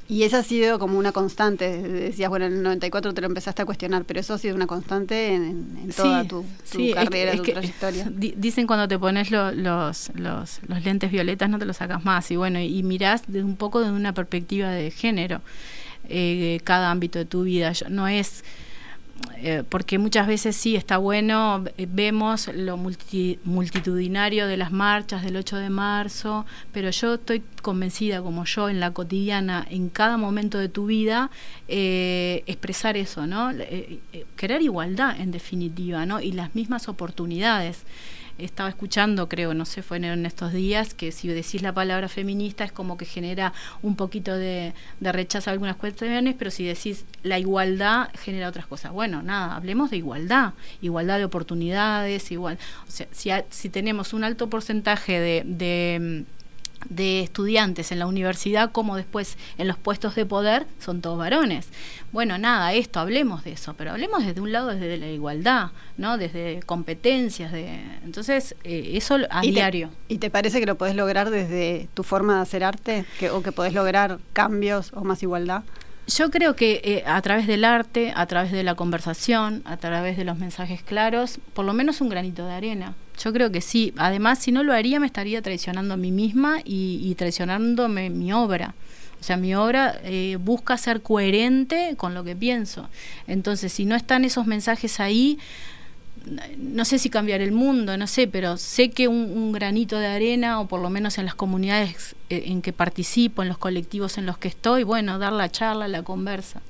Y 0.10 0.24
esa 0.24 0.40
ha 0.40 0.44
sido 0.44 0.80
como 0.80 0.98
una 0.98 1.12
constante. 1.12 1.82
Decías, 1.82 2.30
bueno, 2.30 2.46
en 2.46 2.54
el 2.54 2.64
94 2.64 3.14
te 3.14 3.22
lo 3.22 3.28
empezaste 3.28 3.62
a 3.62 3.66
cuestionar, 3.66 4.06
pero 4.06 4.20
eso 4.20 4.34
ha 4.34 4.38
sido 4.38 4.56
una 4.56 4.68
constante 4.68 5.34
en, 5.34 5.92
toda 5.96 6.24
tu, 6.26 6.46
carrera, 6.94 7.36
tu 7.36 7.44
trayectoria. 7.44 8.10
Dicen 8.10 8.68
cuando 8.68 8.88
te 8.88 8.98
pones 8.98 9.32
los, 9.32 9.56
los, 9.56 10.12
los, 10.16 10.60
lentes 10.84 11.12
violetas 11.12 11.50
no 11.50 11.60
te 11.60 11.66
los 11.66 11.78
sacas 11.78 12.06
más. 12.06 12.32
Y 12.32 12.38
bueno, 12.38 12.60
y 12.60 12.84
mirás 12.84 13.24
de 13.28 13.44
un 13.44 13.58
poco 13.58 13.80
desde 13.82 13.94
una 13.94 14.14
perspectiva 14.14 14.70
de 14.70 14.92
género 14.92 15.42
eh, 16.08 16.62
cada 16.64 16.90
ámbito 16.92 17.20
de 17.20 17.26
tu 17.26 17.44
vida. 17.44 17.74
No 17.90 18.08
es 18.08 18.44
eh, 19.40 19.64
porque 19.68 20.00
muchas 20.00 20.28
veces 20.28 20.56
sí 20.56 20.76
está 20.76 20.98
bueno, 20.98 21.64
eh, 21.78 21.88
vemos 21.90 22.50
lo 22.54 22.78
multitudinario 22.78 24.48
de 24.48 24.58
las 24.58 24.72
marchas 24.72 25.24
del 25.24 25.38
8 25.38 25.58
de 25.58 25.70
marzo, 25.70 26.46
pero 26.72 26.90
yo 26.90 27.16
estoy 27.16 27.44
convencida, 27.62 28.22
como 28.22 28.46
yo, 28.46 28.70
en 28.70 28.80
la 28.80 28.92
cotidiana, 28.92 29.66
en 29.70 29.90
cada 29.90 30.18
momento 30.18 30.58
de 30.58 30.70
tu 30.70 30.88
vida, 30.88 31.30
eh, 31.68 32.44
expresar 32.48 32.98
eso, 32.98 33.28
¿no? 33.28 33.52
querer 34.36 34.62
igualdad, 34.62 35.20
en 35.20 35.32
definitiva, 35.32 36.06
¿no? 36.06 36.20
Y 36.20 36.32
las 36.32 36.56
mismas 36.56 36.88
oportunidades 36.88 37.84
estaba 38.38 38.70
escuchando, 38.70 39.28
creo, 39.28 39.54
no 39.54 39.66
sé, 39.66 39.82
fue 39.82 39.98
en, 39.98 40.26
estos 40.26 40.54
días, 40.54 40.94
que 40.94 41.12
si 41.12 41.28
decís 41.28 41.62
la 41.62 41.74
palabra 41.74 42.08
feminista 42.08 42.64
es 42.64 42.72
como 42.72 42.98
que 42.98 43.06
genera 43.06 43.54
un 43.82 43.96
poquito 43.96 44.36
de, 44.36 44.74
rechazo 45.02 45.50
a 45.50 45.54
algunas 45.54 45.76
cuestiones, 45.76 46.36
pero 46.38 46.52
si 46.52 46.66
decís 46.66 47.06
la 47.24 47.40
igualdad 47.40 48.10
genera 48.20 48.50
otras 48.50 48.68
cosas. 48.68 48.92
Bueno, 48.92 49.22
nada, 49.24 49.56
hablemos 49.56 49.90
de 49.90 49.98
igualdad, 49.98 50.54
igualdad 50.82 51.18
de 51.18 51.26
oportunidades, 51.26 52.32
igual. 52.32 52.58
O 52.88 52.92
sea, 52.92 53.08
si, 53.12 53.32
si 53.50 53.70
tenemos 53.70 54.14
un 54.14 54.24
alto 54.24 54.50
porcentaje 54.50 55.20
de 55.20 55.44
de 55.46 56.26
estudiantes 56.96 57.92
en 57.92 58.00
la 58.00 58.08
universidad 58.08 58.72
como 58.72 58.96
después 58.96 59.38
en 59.58 59.68
los 59.68 59.78
puestos 59.78 60.16
de 60.16 60.26
poder 60.26 60.66
son 60.80 61.02
todos 61.02 61.18
varones. 61.18 61.68
Bueno, 62.12 62.38
nada, 62.38 62.74
esto, 62.74 63.00
hablemos 63.00 63.44
de 63.44 63.52
eso, 63.52 63.74
pero 63.78 63.92
hablemos 63.92 64.26
desde 64.26 64.42
un 64.42 64.52
lado, 64.52 64.70
desde 64.70 64.98
la 64.98 65.08
igualdad, 65.08 65.72
¿no? 65.98 66.18
Desde 66.18 66.62
competencias, 66.66 67.52
de 67.52 67.80
entonces 68.04 68.56
eh, 68.64 68.92
eso 68.94 69.18
a 69.30 69.42
diario. 69.42 69.90
¿Y 70.08 70.18
te 70.18 70.30
parece 70.30 70.60
que 70.60 70.66
lo 70.66 70.76
podés 70.76 70.96
lograr 70.96 71.30
desde 71.30 71.90
tu 71.94 72.04
forma 72.04 72.38
de 72.38 72.42
hacer 72.42 72.64
arte? 72.64 73.06
Que, 73.20 73.30
¿O 73.30 73.42
que 73.42 73.52
podés 73.52 73.74
lograr 73.74 74.20
cambios 74.34 74.92
o 74.94 75.04
más 75.04 75.22
igualdad? 75.24 75.64
Yo 76.08 76.32
creo 76.32 76.56
que 76.56 76.82
eh, 76.86 77.04
a 77.06 77.22
través 77.22 77.48
del 77.48 77.66
arte, 77.66 78.14
a 78.16 78.26
través 78.28 78.54
de 78.54 78.64
la 78.64 78.76
conversación, 78.76 79.62
a 79.66 79.76
través 79.76 80.16
de 80.16 80.24
los 80.24 80.38
mensajes 80.38 80.82
claros, 80.82 81.40
por 81.54 81.66
lo 81.66 81.74
menos 81.74 82.00
un 82.00 82.08
granito 82.08 82.46
de 82.46 82.54
arena. 82.54 82.96
Yo 83.22 83.34
creo 83.34 83.52
que 83.52 83.60
sí. 83.60 83.94
Además, 83.98 84.40
si 84.40 84.54
no 84.54 84.64
lo 84.64 84.72
haría, 84.72 85.02
me 85.02 85.06
estaría 85.06 85.42
traicionando 85.42 85.96
a 85.96 85.98
mí 85.98 86.12
misma 86.12 86.60
y, 86.64 87.02
y 87.04 87.16
traicionándome 87.16 88.10
mi 88.10 88.32
obra. 88.32 88.74
O 89.20 89.24
sea, 89.24 89.36
mi 89.36 89.56
obra 89.56 90.00
eh, 90.04 90.38
busca 90.40 90.78
ser 90.78 91.02
coherente 91.02 91.96
con 91.98 92.14
lo 92.14 92.24
que 92.24 92.36
pienso. 92.36 92.88
Entonces, 93.26 93.74
si 93.74 93.86
no 93.86 93.96
están 93.96 94.24
esos 94.26 94.46
mensajes 94.46 95.00
ahí, 95.00 95.40
no 96.58 96.86
sé 96.86 97.00
si 97.00 97.10
cambiar 97.10 97.42
el 97.42 97.52
mundo, 97.52 97.98
no 97.98 98.08
sé, 98.08 98.28
pero 98.28 98.58
sé 98.58 98.90
que 98.90 99.08
un, 99.08 99.52
granito 99.52 99.98
de 99.98 100.08
arena, 100.08 100.60
o 100.60 100.68
por 100.68 100.82
lo 100.82 100.90
menos 100.90 101.18
en 101.18 101.26
las 101.26 101.36
comunidades 101.36 102.16
eh, 102.30 102.44
en 102.48 102.62
que 102.62 102.74
participo, 102.74 103.42
en 103.42 103.50
los 103.50 103.58
colectivos 103.58 104.18
en 104.18 104.26
los 104.26 104.38
que 104.38 104.48
estoy, 104.48 104.84
bueno, 104.84 105.20
dar 105.20 105.34
la 105.34 105.50
charla, 105.50 105.88
la 105.88 106.04
conversa. 106.04 106.62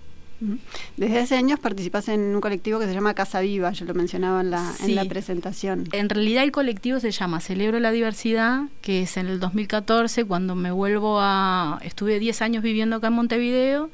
Desde 0.97 1.19
hace 1.19 1.35
años 1.35 1.59
participas 1.59 2.07
en 2.09 2.35
un 2.35 2.41
colectivo 2.41 2.79
que 2.79 2.85
se 2.85 2.93
llama 2.93 3.15
Casa 3.15 3.39
Viva, 3.41 3.71
yo 3.71 3.85
lo 3.85 3.95
mencionaba 3.95 4.41
en 4.41 4.51
la, 4.51 4.71
en 4.83 4.93
la 4.93 5.05
presentación. 5.05 5.89
En 5.91 6.09
realidad 6.09 6.43
el 6.43 6.51
colectivo 6.51 6.99
se 6.99 7.09
llama 7.09 7.39
Celebro 7.39 7.79
la 7.79 7.91
Diversidad, 7.91 8.65
que 8.81 9.01
es 9.01 9.17
en 9.17 9.27
el 9.27 9.39
2014, 9.39 10.25
cuando 10.25 10.53
me 10.53 10.69
vuelvo 10.71 11.17
a... 11.19 11.79
Estuve 11.83 12.19
10 12.19 12.43
años 12.43 12.63
viviendo 12.63 12.97
acá 12.97 13.07
en 13.07 13.13
Montevideo 13.13 13.89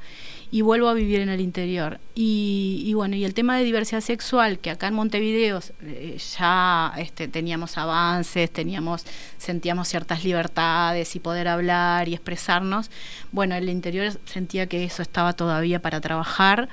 y 0.53 0.61
vuelvo 0.61 0.87
a 0.87 0.93
vivir 0.93 1.19
en 1.19 1.29
el 1.29 1.41
interior. 1.41 1.99
Y, 2.13 2.93
bueno, 2.93 3.15
y 3.15 3.25
el 3.25 3.33
tema 3.33 3.57
de 3.57 3.63
diversidad 3.63 4.01
sexual, 4.01 4.59
que 4.59 4.69
acá 4.69 4.87
en 4.87 4.93
Montevideo 4.93 5.59
eh, 5.81 6.15
ya 6.37 6.93
este, 6.97 7.27
teníamos 7.27 7.75
avances, 7.79 8.51
teníamos, 8.51 9.03
sentíamos 9.39 9.87
ciertas 9.87 10.23
libertades 10.23 11.15
y 11.15 11.19
poder 11.19 11.47
hablar 11.47 12.07
y 12.07 12.13
expresarnos, 12.13 12.91
bueno, 13.31 13.55
en 13.55 13.63
el 13.63 13.69
interior 13.69 14.13
sentía 14.25 14.67
que 14.67 14.83
eso 14.83 15.01
estaba 15.01 15.33
todavía 15.33 15.81
para 15.81 15.99
trabajar. 16.01 16.69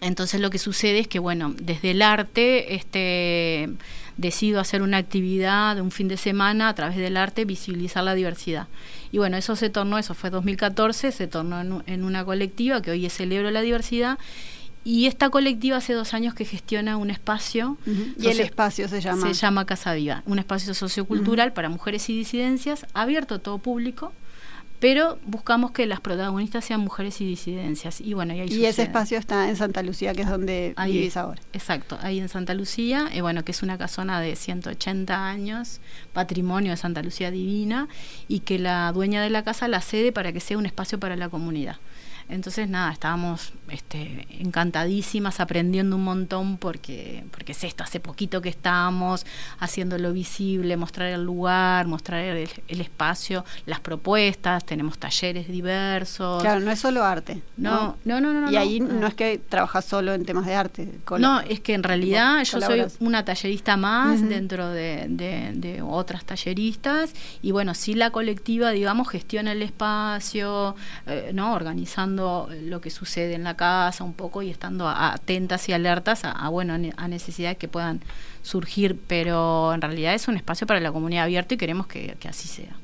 Entonces 0.00 0.40
lo 0.40 0.48
que 0.48 0.58
sucede 0.58 1.00
es 1.00 1.06
que, 1.06 1.18
bueno, 1.18 1.54
desde 1.60 1.90
el 1.90 2.00
arte, 2.00 2.76
este 2.76 3.68
decido 4.20 4.60
hacer 4.60 4.82
una 4.82 4.98
actividad 4.98 5.74
de 5.76 5.82
un 5.82 5.90
fin 5.90 6.06
de 6.06 6.16
semana 6.16 6.68
a 6.68 6.74
través 6.74 6.96
del 6.96 7.16
arte, 7.16 7.44
visibilizar 7.44 8.04
la 8.04 8.14
diversidad. 8.14 8.68
Y 9.10 9.18
bueno, 9.18 9.36
eso 9.36 9.56
se 9.56 9.70
tornó, 9.70 9.98
eso 9.98 10.14
fue 10.14 10.30
2014, 10.30 11.10
se 11.10 11.26
tornó 11.26 11.82
en, 11.86 12.04
una 12.04 12.24
colectiva 12.24 12.82
que 12.82 12.90
hoy 12.90 13.06
es 13.06 13.14
Celebro 13.14 13.50
la 13.50 13.62
Diversidad. 13.62 14.18
Y 14.84 15.06
esta 15.06 15.30
colectiva 15.30 15.78
hace 15.78 15.94
dos 15.94 16.14
años 16.14 16.34
que 16.34 16.44
gestiona 16.44 16.96
un 16.96 17.10
espacio. 17.10 17.78
¿Y 18.18 18.28
el 18.28 18.40
espacio 18.40 18.88
se 18.88 19.00
llama? 19.00 19.26
Se 19.26 19.34
llama 19.34 19.64
Casa 19.64 19.94
Viva, 19.94 20.22
un 20.26 20.38
espacio 20.38 20.74
sociocultural 20.74 21.52
para 21.52 21.68
mujeres 21.68 22.08
y 22.10 22.16
disidencias, 22.16 22.86
abierto 22.94 23.36
a 23.36 23.38
todo 23.38 23.58
público, 23.58 24.12
pero 24.80 25.18
buscamos 25.26 25.72
que 25.72 25.86
las 25.86 26.00
protagonistas 26.00 26.64
sean 26.64 26.80
mujeres 26.80 27.20
y 27.20 27.26
disidencias. 27.26 28.00
Y 28.00 28.14
bueno, 28.14 28.34
y, 28.34 28.64
ese 28.64 28.82
espacio 28.82 29.18
está 29.18 29.48
en 29.50 29.56
Santa 29.56 29.82
Lucía, 29.82 30.14
que 30.14 30.22
es 30.22 30.28
donde 30.28 30.74
vivís 30.84 31.18
ahora. 31.18 31.40
Exacto, 31.52 31.98
ahí 32.00 32.18
en 32.18 32.30
Santa 32.30 32.54
Lucía, 32.54 33.08
eh, 33.12 33.20
bueno, 33.20 33.44
que 33.44 33.52
es 33.52 33.62
una 33.62 33.76
casona 33.76 34.20
de 34.20 34.34
180 34.34 35.26
años, 35.26 35.80
patrimonio 36.14 36.70
de 36.70 36.78
Santa 36.78 37.02
Lucía 37.02 37.30
Divina, 37.30 37.88
y 38.26 38.40
que 38.40 38.58
la 38.58 38.90
dueña 38.92 39.22
de 39.22 39.28
la 39.28 39.44
casa 39.44 39.68
la 39.68 39.82
cede 39.82 40.12
para 40.12 40.32
que 40.32 40.40
sea 40.40 40.56
un 40.56 40.64
espacio 40.64 40.98
para 40.98 41.14
la 41.14 41.28
comunidad. 41.28 41.76
Entonces, 42.30 42.68
nada, 42.68 42.92
estábamos 42.92 43.52
este, 43.68 44.26
encantadísimas, 44.38 45.40
aprendiendo 45.40 45.96
un 45.96 46.04
montón 46.04 46.58
porque, 46.58 47.24
porque 47.32 47.52
es 47.52 47.64
esto, 47.64 47.82
hace 47.82 47.98
poquito 47.98 48.40
que 48.40 48.48
estamos 48.48 49.26
haciéndolo 49.58 50.12
visible, 50.12 50.76
mostrar 50.76 51.08
el 51.08 51.24
lugar, 51.24 51.86
mostrar 51.86 52.20
el, 52.20 52.48
espacio, 52.68 53.44
las 53.66 53.80
propuestas, 53.80 54.64
tenemos 54.64 54.98
talleres 54.98 55.48
diversos. 55.48 56.40
Claro, 56.40 56.60
no 56.60 56.70
es 56.70 56.78
solo 56.78 57.04
arte. 57.04 57.42
No, 57.56 57.96
no, 58.04 58.20
no, 58.20 58.32
no. 58.32 58.50
y 58.50 58.56
ahí 58.56 58.80
no 58.80 59.06
es 59.06 59.14
que 59.14 59.38
trabajas 59.38 59.84
solo 59.84 60.14
en 60.14 60.24
temas 60.24 60.46
de 60.46 60.54
arte. 60.54 60.88
No, 61.18 61.40
es 61.40 61.60
que 61.60 61.74
en 61.74 61.82
realidad 61.82 62.44
yo 62.44 62.60
soy 62.60 62.84
una 63.00 63.24
tallerista 63.24 63.76
más 63.76 64.26
dentro 64.28 64.68
de, 64.68 65.06
de, 65.08 65.80
otras 65.82 66.24
talleristas 66.24 67.14
y 67.42 67.52
bueno, 67.52 67.74
sí 67.74 67.94
la 67.94 68.10
colectiva, 68.10 68.70
digamos, 68.70 69.08
gestiona 69.08 69.52
el 69.52 69.62
espacio, 69.62 70.76
eh, 71.06 71.30
¿no? 71.34 71.54
Organizando 71.54 72.19
lo 72.20 72.80
que 72.80 72.90
sucede 72.90 73.34
en 73.34 73.44
la 73.44 73.56
casa 73.56 74.04
un 74.04 74.14
poco 74.14 74.42
y 74.42 74.50
estando 74.50 74.88
atentas 74.88 75.68
y 75.68 75.72
alertas 75.72 76.22
a, 76.24 76.48
bueno, 76.48 76.74
a 76.96 77.08
necesidades 77.08 77.58
que 77.58 77.68
puedan 77.68 78.00
surgir, 78.42 78.98
pero 79.06 79.74
en 79.74 79.80
realidad 79.80 80.14
es 80.14 80.28
un 80.28 80.36
espacio 80.36 80.66
para 80.66 80.80
la 80.80 80.92
comunidad 80.92 81.24
abierto 81.24 81.54
y 81.54 81.56
queremos 81.56 81.86
que, 81.86 82.16
así 82.28 82.48
sea. 82.48 82.76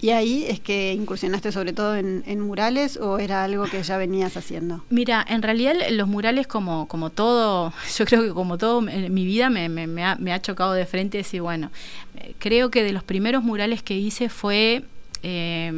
¿Y 0.00 0.10
ahí 0.10 0.46
es 0.48 0.60
que 0.60 0.94
incursionaste 0.94 1.52
sobre 1.52 1.74
todo 1.74 1.94
en, 1.94 2.40
murales 2.40 2.96
o 2.96 3.18
era 3.18 3.44
algo 3.44 3.64
que 3.64 3.82
ya 3.82 3.98
venías 3.98 4.36
haciendo? 4.36 4.82
Mira, 4.88 5.24
en 5.28 5.42
realidad 5.42 5.74
los 5.90 6.08
murales 6.08 6.46
como, 6.46 6.88
como 6.88 7.10
todo, 7.10 7.74
yo 7.98 8.04
creo 8.06 8.22
que 8.22 8.30
como 8.30 8.56
todo 8.56 8.88
en 8.88 9.12
mi 9.12 9.26
vida 9.26 9.50
me, 9.50 9.68
me, 9.68 10.04
ha, 10.04 10.16
me 10.16 10.32
ha, 10.32 10.40
chocado 10.40 10.72
de 10.72 10.86
frente 10.86 11.18
decir, 11.18 11.42
bueno, 11.42 11.70
eh, 12.16 12.34
creo 12.38 12.70
que 12.70 12.82
de 12.82 12.92
los 12.92 13.04
primeros 13.04 13.42
murales 13.42 13.82
que 13.82 13.94
hice 13.94 14.30
fue 14.30 14.84
eh, 15.22 15.72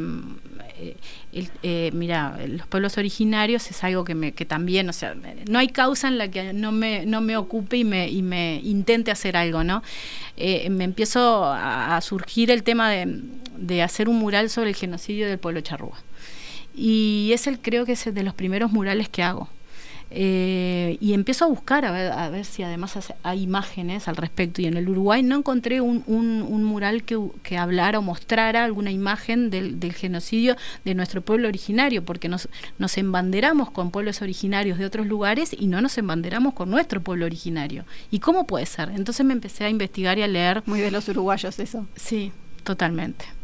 eh, 1.61 1.91
mira, 1.93 2.37
los 2.47 2.65
pueblos 2.67 2.97
originarios 2.97 3.69
es 3.69 3.83
algo 3.83 4.05
que, 4.05 4.15
me, 4.15 4.31
también, 4.31 4.87
o 4.89 4.93
sea, 4.93 5.15
no 5.47 5.59
hay 5.59 5.67
causa 5.67 6.07
en 6.07 6.17
la 6.17 6.29
que 6.29 6.53
no 6.53 6.71
me, 6.71 7.05
no 7.05 7.21
me 7.21 7.35
ocupe 7.35 7.77
y 7.77 7.83
me, 7.83 8.09
y 8.09 8.21
me 8.21 8.61
intente 8.63 9.11
hacer 9.11 9.35
algo, 9.35 9.63
¿no? 9.63 9.83
Eh, 10.37 10.69
me 10.69 10.85
empiezo 10.85 11.45
a, 11.45 11.99
surgir 12.01 12.49
el 12.49 12.63
tema 12.63 12.89
de, 12.91 13.81
hacer 13.81 14.07
un 14.07 14.17
mural 14.19 14.49
sobre 14.49 14.69
el 14.69 14.75
genocidio 14.75 15.27
del 15.27 15.37
pueblo 15.37 15.61
charrúa. 15.61 15.97
Y 16.73 17.31
es 17.33 17.47
el, 17.47 17.59
creo 17.59 17.85
que 17.85 17.91
es 17.91 18.13
de 18.13 18.23
los 18.23 18.33
primeros 18.33 18.71
murales 18.71 19.09
que 19.09 19.21
hago. 19.21 19.49
Eh, 20.11 20.97
y 20.99 21.13
empiezo 21.13 21.45
a 21.45 21.47
buscar 21.47 21.85
a 21.85 21.91
ver, 21.91 22.11
a 22.11 22.29
ver 22.29 22.43
si 22.43 22.63
además 22.63 22.97
hay 23.23 23.43
imágenes 23.43 24.07
al 24.07 24.15
respecto. 24.15 24.61
Y 24.61 24.65
en 24.65 24.77
el 24.77 24.89
Uruguay 24.89 25.21
no 25.23 25.35
encontré 25.35 25.81
un, 25.81 26.03
un, 26.07 26.63
mural 26.63 27.03
que, 27.03 27.19
que, 27.43 27.57
hablara 27.57 27.99
o 27.99 28.01
mostrara 28.01 28.63
alguna 28.63 28.91
imagen 28.91 29.49
del, 29.49 29.79
del, 29.79 29.93
genocidio 29.93 30.55
de 30.85 30.95
nuestro 30.95 31.21
pueblo 31.21 31.47
originario, 31.47 32.03
porque 32.03 32.27
nos, 32.27 32.49
nos 32.77 32.97
embanderamos 32.97 33.71
con 33.71 33.91
pueblos 33.91 34.21
originarios 34.21 34.77
de 34.77 34.85
otros 34.85 35.07
lugares 35.07 35.55
y 35.57 35.67
no 35.67 35.81
nos 35.81 35.97
embanderamos 35.97 36.53
con 36.53 36.69
nuestro 36.69 37.01
pueblo 37.01 37.25
originario. 37.25 37.85
¿Y 38.11 38.19
cómo 38.19 38.47
puede 38.47 38.65
ser? 38.65 38.89
Entonces 38.95 39.25
me 39.25 39.33
empecé 39.33 39.65
a 39.65 39.69
investigar 39.69 40.17
y 40.17 40.23
a 40.23 40.27
leer. 40.27 40.63
Muy 40.65 40.79
de 40.79 40.91
los 40.91 41.07
uruguayos 41.07 41.59
eso. 41.59 41.85
Sí, 41.95 42.31
totalmente. 42.63 43.38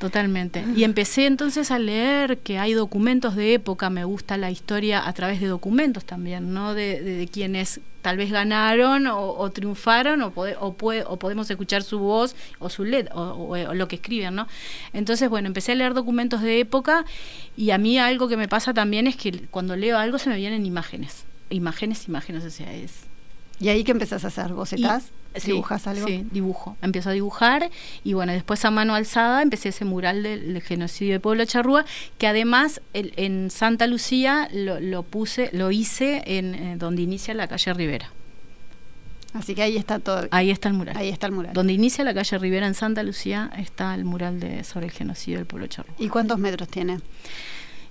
Totalmente. 0.00 0.64
Y 0.74 0.84
empecé 0.84 1.26
entonces 1.26 1.70
a 1.70 1.78
leer 1.78 2.38
que 2.38 2.58
hay 2.58 2.72
documentos 2.72 3.36
de 3.36 3.52
época, 3.52 3.90
me 3.90 4.04
gusta 4.04 4.38
la 4.38 4.50
historia 4.50 5.06
a 5.06 5.12
través 5.12 5.42
de 5.42 5.46
documentos 5.46 6.06
también, 6.06 6.54
¿no? 6.54 6.72
De, 6.72 7.28
quienes 7.30 7.82
tal 8.00 8.16
vez 8.16 8.32
ganaron 8.32 9.06
o, 9.06 9.50
triunfaron 9.50 10.22
o, 10.22 10.32
o, 10.34 10.74
o, 11.06 11.18
podemos 11.18 11.50
escuchar 11.50 11.82
su 11.82 11.98
voz 11.98 12.34
o 12.58 12.70
su 12.70 12.84
led 12.84 13.08
o, 13.12 13.74
lo 13.74 13.88
que 13.88 13.96
escriben, 13.96 14.36
¿no? 14.36 14.48
Entonces, 14.94 15.28
bueno, 15.28 15.48
empecé 15.48 15.72
a 15.72 15.74
leer 15.74 15.92
documentos 15.92 16.40
de 16.40 16.60
época 16.60 17.04
y 17.54 17.70
a 17.70 17.76
mí 17.76 17.98
algo 17.98 18.26
que 18.26 18.38
me 18.38 18.48
pasa 18.48 18.72
también 18.72 19.06
es 19.06 19.16
que 19.16 19.48
cuando 19.50 19.76
leo 19.76 19.98
algo 19.98 20.16
se 20.16 20.30
me 20.30 20.36
vienen 20.36 20.64
imágenes, 20.64 21.24
imágenes, 21.50 22.08
imágenes, 22.08 22.42
o 22.46 22.50
sea, 22.50 22.72
es... 22.72 23.02
¿Y 23.60 23.68
ahí 23.68 23.84
qué 23.84 23.92
empezás 23.92 24.24
a 24.24 24.28
hacer? 24.28 24.54
¿Bocetas? 24.54 25.10
¿Dibujas 25.44 25.86
algo? 25.86 26.06
Sí, 26.06 26.26
dibujo. 26.32 26.76
Empiezo 26.82 27.10
a 27.10 27.12
dibujar 27.12 27.70
y 28.02 28.14
bueno, 28.14 28.32
después 28.32 28.64
a 28.64 28.70
mano 28.70 28.94
alzada 28.94 29.42
empecé 29.42 29.68
ese 29.68 29.84
mural 29.84 30.22
del, 30.22 30.60
genocidio 30.62 31.12
de 31.12 31.20
Pueblo 31.20 31.44
Charrúa, 31.44 31.84
que 32.18 32.26
además 32.26 32.80
en 32.94 33.50
Santa 33.50 33.86
Lucía 33.86 34.48
lo, 34.52 35.02
puse, 35.02 35.50
lo 35.52 35.70
hice 35.70 36.22
en 36.26 36.54
eh, 36.54 36.76
donde 36.78 37.02
inicia 37.02 37.34
la 37.34 37.46
calle 37.46 37.74
Rivera. 37.74 38.10
Así 39.34 39.54
que 39.54 39.62
ahí 39.62 39.76
está 39.76 40.00
todo. 40.00 40.26
Ahí 40.32 40.50
está 40.50 40.68
el 40.68 40.74
mural. 40.74 40.96
Ahí 40.96 41.08
está 41.08 41.26
el 41.26 41.32
mural. 41.32 41.52
Donde 41.52 41.72
inicia 41.72 42.02
la 42.02 42.14
calle 42.14 42.38
Rivera 42.38 42.66
en 42.66 42.74
Santa 42.74 43.02
Lucía 43.02 43.50
está 43.56 43.94
el 43.94 44.04
mural 44.04 44.40
de 44.40 44.64
sobre 44.64 44.86
el 44.86 44.92
genocidio 44.92 45.38
del 45.38 45.46
pueblo 45.46 45.68
charrúa. 45.68 45.94
¿Y 45.98 46.08
cuántos 46.08 46.38
metros 46.38 46.66
tiene? 46.68 46.98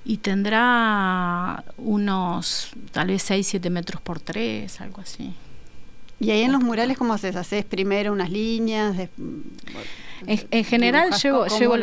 Y 0.04 0.18
tendrá 0.18 1.64
unos 1.78 2.72
tal 2.92 3.08
vez 3.08 3.22
6, 3.24 3.48
7 3.48 3.70
metros 3.70 4.02
por 4.02 4.20
3, 4.20 4.82
algo 4.82 5.02
así. 5.02 5.34
¿Y 6.20 6.32
ahí 6.32 6.42
en 6.42 6.52
los 6.52 6.62
murales 6.62 6.98
cómo 6.98 7.14
haces? 7.14 7.36
¿Haces 7.36 7.64
primero 7.66 8.12
unas 8.12 8.30
líneas? 8.30 9.10
en, 10.26 10.64
general 10.66 11.12
llevo... 11.12 11.46
llevo 11.48 11.76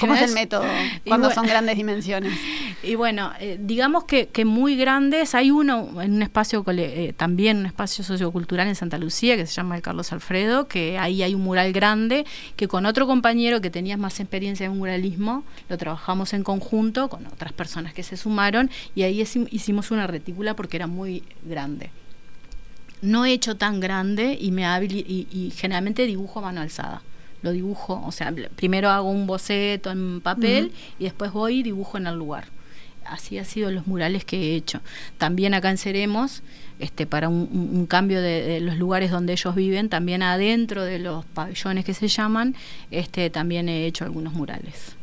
¿Cómo 0.00 0.14
es 0.14 0.22
el 0.22 0.32
método 0.32 0.64
cuando 1.06 1.30
son 1.30 1.46
grandes 1.46 1.76
dimensiones? 1.76 2.32
Y 2.82 2.96
bueno, 2.96 3.32
eh, 3.40 3.56
digamos 3.58 4.04
que, 4.04 4.26
que, 4.26 4.44
muy 4.44 4.76
grandes. 4.76 5.34
Hay 5.34 5.50
uno 5.50 6.02
en 6.02 6.12
un 6.12 6.22
espacio, 6.22 6.62
eh, 6.68 7.14
también 7.16 7.56
un 7.56 7.66
espacio 7.66 8.04
sociocultural 8.04 8.68
en 8.68 8.74
Santa 8.74 8.98
Lucía, 8.98 9.36
que 9.36 9.46
se 9.46 9.54
llama 9.54 9.76
el 9.76 9.80
Carlos 9.80 10.12
Alfredo, 10.12 10.68
que 10.68 10.98
ahí 10.98 11.22
hay 11.22 11.34
un 11.34 11.40
mural 11.40 11.72
grande, 11.72 12.26
que 12.56 12.68
con 12.68 12.84
otro 12.84 13.06
compañero 13.06 13.62
que 13.62 13.70
tenía 13.70 13.96
más 13.96 14.20
experiencia 14.20 14.66
en 14.66 14.76
muralismo, 14.76 15.44
lo 15.70 15.78
trabajamos 15.78 16.34
en 16.34 16.42
conjunto 16.42 17.08
con 17.08 17.26
otras 17.26 17.54
personas 17.54 17.94
que 17.94 18.02
se 18.02 18.18
sumaron, 18.18 18.70
y 18.94 19.04
ahí 19.04 19.22
hicimos 19.22 19.90
una 19.90 20.06
retícula 20.06 20.54
porque 20.54 20.76
era 20.76 20.86
muy 20.86 21.22
grande 21.42 21.88
no 23.04 23.24
he 23.24 23.32
hecho 23.32 23.56
tan 23.56 23.80
grande 23.80 24.36
y, 24.40 24.50
me 24.50 24.64
y, 24.84 25.28
y, 25.30 25.50
generalmente 25.50 26.06
dibujo 26.06 26.40
a 26.40 26.42
mano 26.42 26.60
alzada. 26.60 27.02
Lo 27.42 27.52
dibujo, 27.52 28.02
o 28.06 28.10
sea, 28.10 28.32
primero 28.56 28.88
hago 28.90 29.10
un 29.10 29.26
boceto 29.26 29.90
en 29.90 30.22
papel 30.22 30.72
y 30.98 31.04
después 31.04 31.30
voy 31.30 31.60
y 31.60 31.62
dibujo 31.62 31.98
en 31.98 32.06
el 32.06 32.16
lugar. 32.16 32.46
Así 33.04 33.36
han 33.36 33.44
sido 33.44 33.70
los 33.70 33.86
murales 33.86 34.24
que 34.24 34.38
he 34.38 34.56
hecho. 34.56 34.80
También 35.18 35.52
acá 35.52 35.70
en 35.70 35.76
Ceremos, 35.76 36.42
este, 36.78 37.06
para 37.06 37.28
un, 37.28 37.86
cambio 37.86 38.22
de, 38.22 38.60
los 38.60 38.78
lugares 38.78 39.10
donde 39.10 39.34
ellos 39.34 39.54
viven, 39.54 39.90
también 39.90 40.22
adentro 40.22 40.84
de 40.84 40.98
los 40.98 41.26
pabellones 41.26 41.84
que 41.84 41.92
se 41.92 42.08
llaman, 42.08 42.56
este, 42.90 43.28
también 43.28 43.68
he 43.68 43.84
hecho 43.84 44.04
algunos 44.04 44.32
murales. 44.32 44.96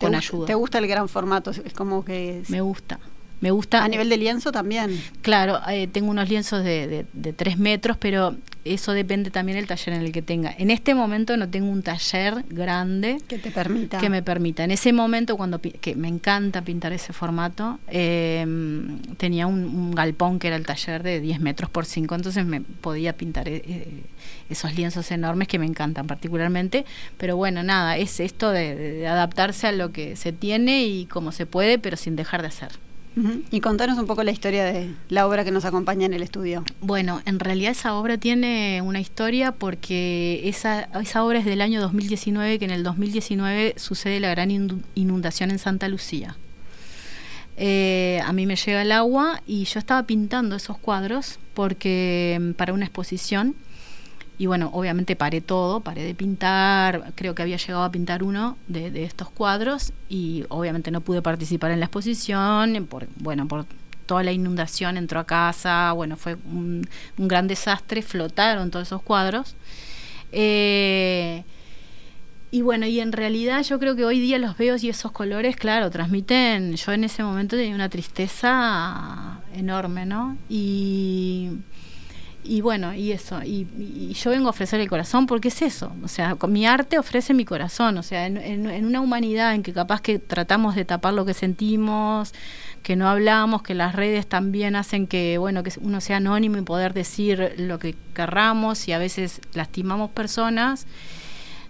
con 0.00 0.16
ayuda. 0.16 0.46
¿Te 0.46 0.54
gusta 0.54 0.78
el 0.78 0.88
gran 0.88 1.08
formato? 1.08 1.52
Es 1.52 1.72
como 1.72 2.04
que... 2.04 2.42
Me 2.48 2.60
gusta. 2.60 2.98
Me 3.40 3.50
gusta. 3.50 3.84
A 3.84 3.88
nivel 3.88 4.08
de 4.08 4.16
lienzo 4.16 4.50
también. 4.50 4.98
Claro, 5.20 5.60
eh, 5.68 5.86
tengo 5.88 6.10
unos 6.10 6.28
lienzos 6.28 6.64
de, 6.64 7.04
de, 7.12 7.32
tres 7.34 7.58
metros, 7.58 7.98
pero 7.98 8.34
eso 8.64 8.92
depende 8.92 9.30
también 9.30 9.58
del 9.58 9.66
taller 9.66 9.94
en 9.94 10.02
el 10.02 10.12
que 10.12 10.22
tenga. 10.22 10.54
En 10.56 10.70
este 10.70 10.94
momento 10.94 11.36
no 11.36 11.48
tengo 11.48 11.68
un 11.68 11.82
taller 11.82 12.44
grande 12.48 13.18
que 13.28 13.38
te 13.38 13.50
permita. 13.50 13.98
Que 13.98 14.08
me 14.08 14.22
permita. 14.22 14.64
En 14.64 14.70
ese 14.70 14.92
momento, 14.92 15.36
cuando 15.36 15.60
que 15.60 15.94
me 15.96 16.08
encanta 16.08 16.62
pintar 16.62 16.94
ese 16.94 17.12
formato, 17.12 17.78
em, 17.88 19.00
tenía 19.18 19.46
un, 19.46 19.94
galpón 19.94 20.38
que 20.38 20.48
era 20.48 20.56
el 20.56 20.64
taller 20.64 21.02
de 21.02 21.20
10 21.20 21.40
metros 21.40 21.70
por 21.70 21.84
5, 21.84 22.14
entonces 22.14 22.44
me 22.44 22.60
podía 22.60 23.16
pintar 23.16 23.48
eh, 23.48 23.62
eh, 23.66 24.02
esos 24.48 24.74
lienzos 24.74 25.10
enormes 25.10 25.46
que 25.48 25.58
me 25.58 25.66
encantan 25.66 26.06
particularmente. 26.06 26.86
Pero 27.18 27.36
bueno, 27.36 27.62
nada, 27.62 27.98
es 27.98 28.18
esto 28.20 28.50
de 28.50 29.06
adaptarse 29.06 29.66
a 29.66 29.72
lo 29.72 29.92
que 29.92 30.16
se 30.16 30.32
tiene 30.32 30.86
y 30.86 31.04
como 31.06 31.32
se 31.32 31.44
puede, 31.44 31.78
pero 31.78 31.98
sin 31.98 32.16
dejar 32.16 32.40
de 32.40 32.48
hacer. 32.48 32.85
Y 33.50 33.60
contanos 33.60 33.98
un 33.98 34.06
poco 34.06 34.22
la 34.24 34.30
historia 34.30 34.64
de 34.64 34.94
la 35.08 35.26
obra 35.26 35.42
que 35.42 35.50
nos 35.50 35.64
acompaña 35.64 36.04
en 36.04 36.12
el 36.12 36.22
estudio. 36.22 36.64
Bueno, 36.82 37.22
en 37.24 37.40
realidad 37.40 37.72
esa 37.72 37.94
obra 37.94 38.18
tiene 38.18 38.82
una 38.82 39.00
historia 39.00 39.52
porque 39.52 40.42
esa, 40.44 40.88
obra 41.24 41.38
es 41.38 41.46
del 41.46 41.62
año 41.62 41.80
2019, 41.80 42.58
que 42.58 42.66
en 42.66 42.70
el 42.72 42.82
2019 42.82 43.74
sucede 43.78 44.20
la 44.20 44.28
gran 44.28 44.50
inundación 44.94 45.50
en 45.50 45.58
Santa 45.58 45.88
Lucía. 45.88 46.36
Eh, 47.56 48.20
a 48.22 48.34
mí 48.34 48.44
me 48.44 48.56
llega 48.56 48.82
el 48.82 48.92
agua 48.92 49.40
y 49.46 49.64
yo 49.64 49.78
estaba 49.78 50.02
pintando 50.02 50.56
esos 50.56 50.76
cuadros 50.76 51.38
porque 51.54 52.36
mm, 52.38 52.50
para 52.52 52.74
una 52.74 52.84
exposición 52.84 53.54
y 54.38 54.46
bueno, 54.46 54.70
obviamente 54.72 55.16
paré 55.16 55.40
todo, 55.40 55.80
paré 55.80 56.02
de 56.04 56.14
pintar, 56.14 57.12
creo 57.14 57.34
que 57.34 57.42
había 57.42 57.56
llegado 57.56 57.84
a 57.84 57.90
pintar 57.90 58.22
uno 58.22 58.58
de, 58.68 59.04
estos 59.04 59.30
cuadros 59.30 59.92
y 60.08 60.44
obviamente 60.48 60.90
no 60.90 61.00
pude 61.00 61.22
participar 61.22 61.70
en 61.70 61.80
la 61.80 61.86
exposición, 61.86 62.86
por, 62.88 63.06
bueno, 63.16 63.48
por 63.48 63.64
toda 64.04 64.22
la 64.22 64.32
inundación 64.32 64.96
entró 64.98 65.20
a 65.20 65.24
casa, 65.24 65.92
bueno, 65.92 66.16
fue 66.16 66.36
un, 66.52 66.86
gran 67.16 67.48
desastre, 67.48 68.02
flotaron 68.02 68.70
todos 68.70 68.88
esos 68.88 69.02
cuadros. 69.02 69.54
Eh, 70.32 71.42
y 72.50 72.62
bueno, 72.62 72.86
y 72.86 73.00
en 73.00 73.12
realidad 73.12 73.62
yo 73.64 73.78
creo 73.78 73.96
que 73.96 74.04
hoy 74.04 74.20
día 74.20 74.38
los 74.38 74.56
veo 74.56 74.76
y 74.80 74.88
esos 74.88 75.12
colores, 75.12 75.56
claro, 75.56 75.90
transmiten, 75.90 76.76
yo 76.76 76.92
en 76.92 77.04
ese 77.04 77.22
momento 77.22 77.56
tenía 77.56 77.74
una 77.74 77.88
tristeza 77.88 79.40
enorme, 79.54 80.06
¿no? 80.06 80.36
Y 80.48 81.50
y 82.48 82.60
bueno, 82.60 82.94
y 82.94 83.12
eso, 83.12 83.42
y, 83.42 83.66
yo 84.12 84.30
vengo 84.30 84.46
a 84.46 84.50
ofrecer 84.50 84.80
el 84.80 84.88
corazón 84.88 85.26
porque 85.26 85.48
es 85.48 85.62
eso, 85.62 85.92
o 86.02 86.08
sea, 86.08 86.36
mi 86.48 86.66
arte 86.66 86.98
ofrece 86.98 87.34
mi 87.34 87.44
corazón, 87.44 87.98
o 87.98 88.02
sea, 88.02 88.26
en, 88.26 88.84
una 88.84 89.00
humanidad 89.00 89.54
en 89.54 89.62
que 89.62 89.72
capaz 89.72 90.00
que 90.00 90.18
tratamos 90.18 90.74
de 90.74 90.84
tapar 90.84 91.14
lo 91.14 91.24
que 91.24 91.34
sentimos, 91.34 92.32
que 92.82 92.96
no 92.96 93.08
hablamos, 93.08 93.62
que 93.62 93.74
las 93.74 93.94
redes 93.94 94.26
también 94.26 94.76
hacen 94.76 95.06
que, 95.06 95.38
bueno, 95.38 95.62
que 95.62 95.72
uno 95.80 96.00
sea 96.00 96.18
anónimo 96.18 96.58
y 96.58 96.62
poder 96.62 96.94
decir 96.94 97.54
lo 97.58 97.78
que 97.78 97.94
querramos 98.14 98.86
y 98.88 98.92
a 98.92 98.98
veces 98.98 99.40
lastimamos 99.54 100.10
personas. 100.10 100.86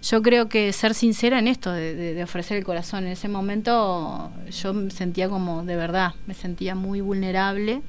Yo 0.03 0.21
creo 0.21 0.47
que 0.47 0.71
ser 0.73 0.93
sincera 0.93 1.39
en 1.39 1.47
esto, 1.47 1.71
de 1.71 2.21
ofrecer 2.23 2.57
el 2.57 2.63
corazón, 2.63 3.05
en 3.05 3.13
ese 3.13 3.27
momento 3.27 4.31
yo 4.51 4.73
me 4.73 4.91
sentía 4.91 5.27
como, 5.27 5.63
de 5.63 5.75
verdad, 5.75 6.13
me 6.27 6.35
sentía 6.35 6.75
muy 6.75 7.01
vulnerable 7.01 7.81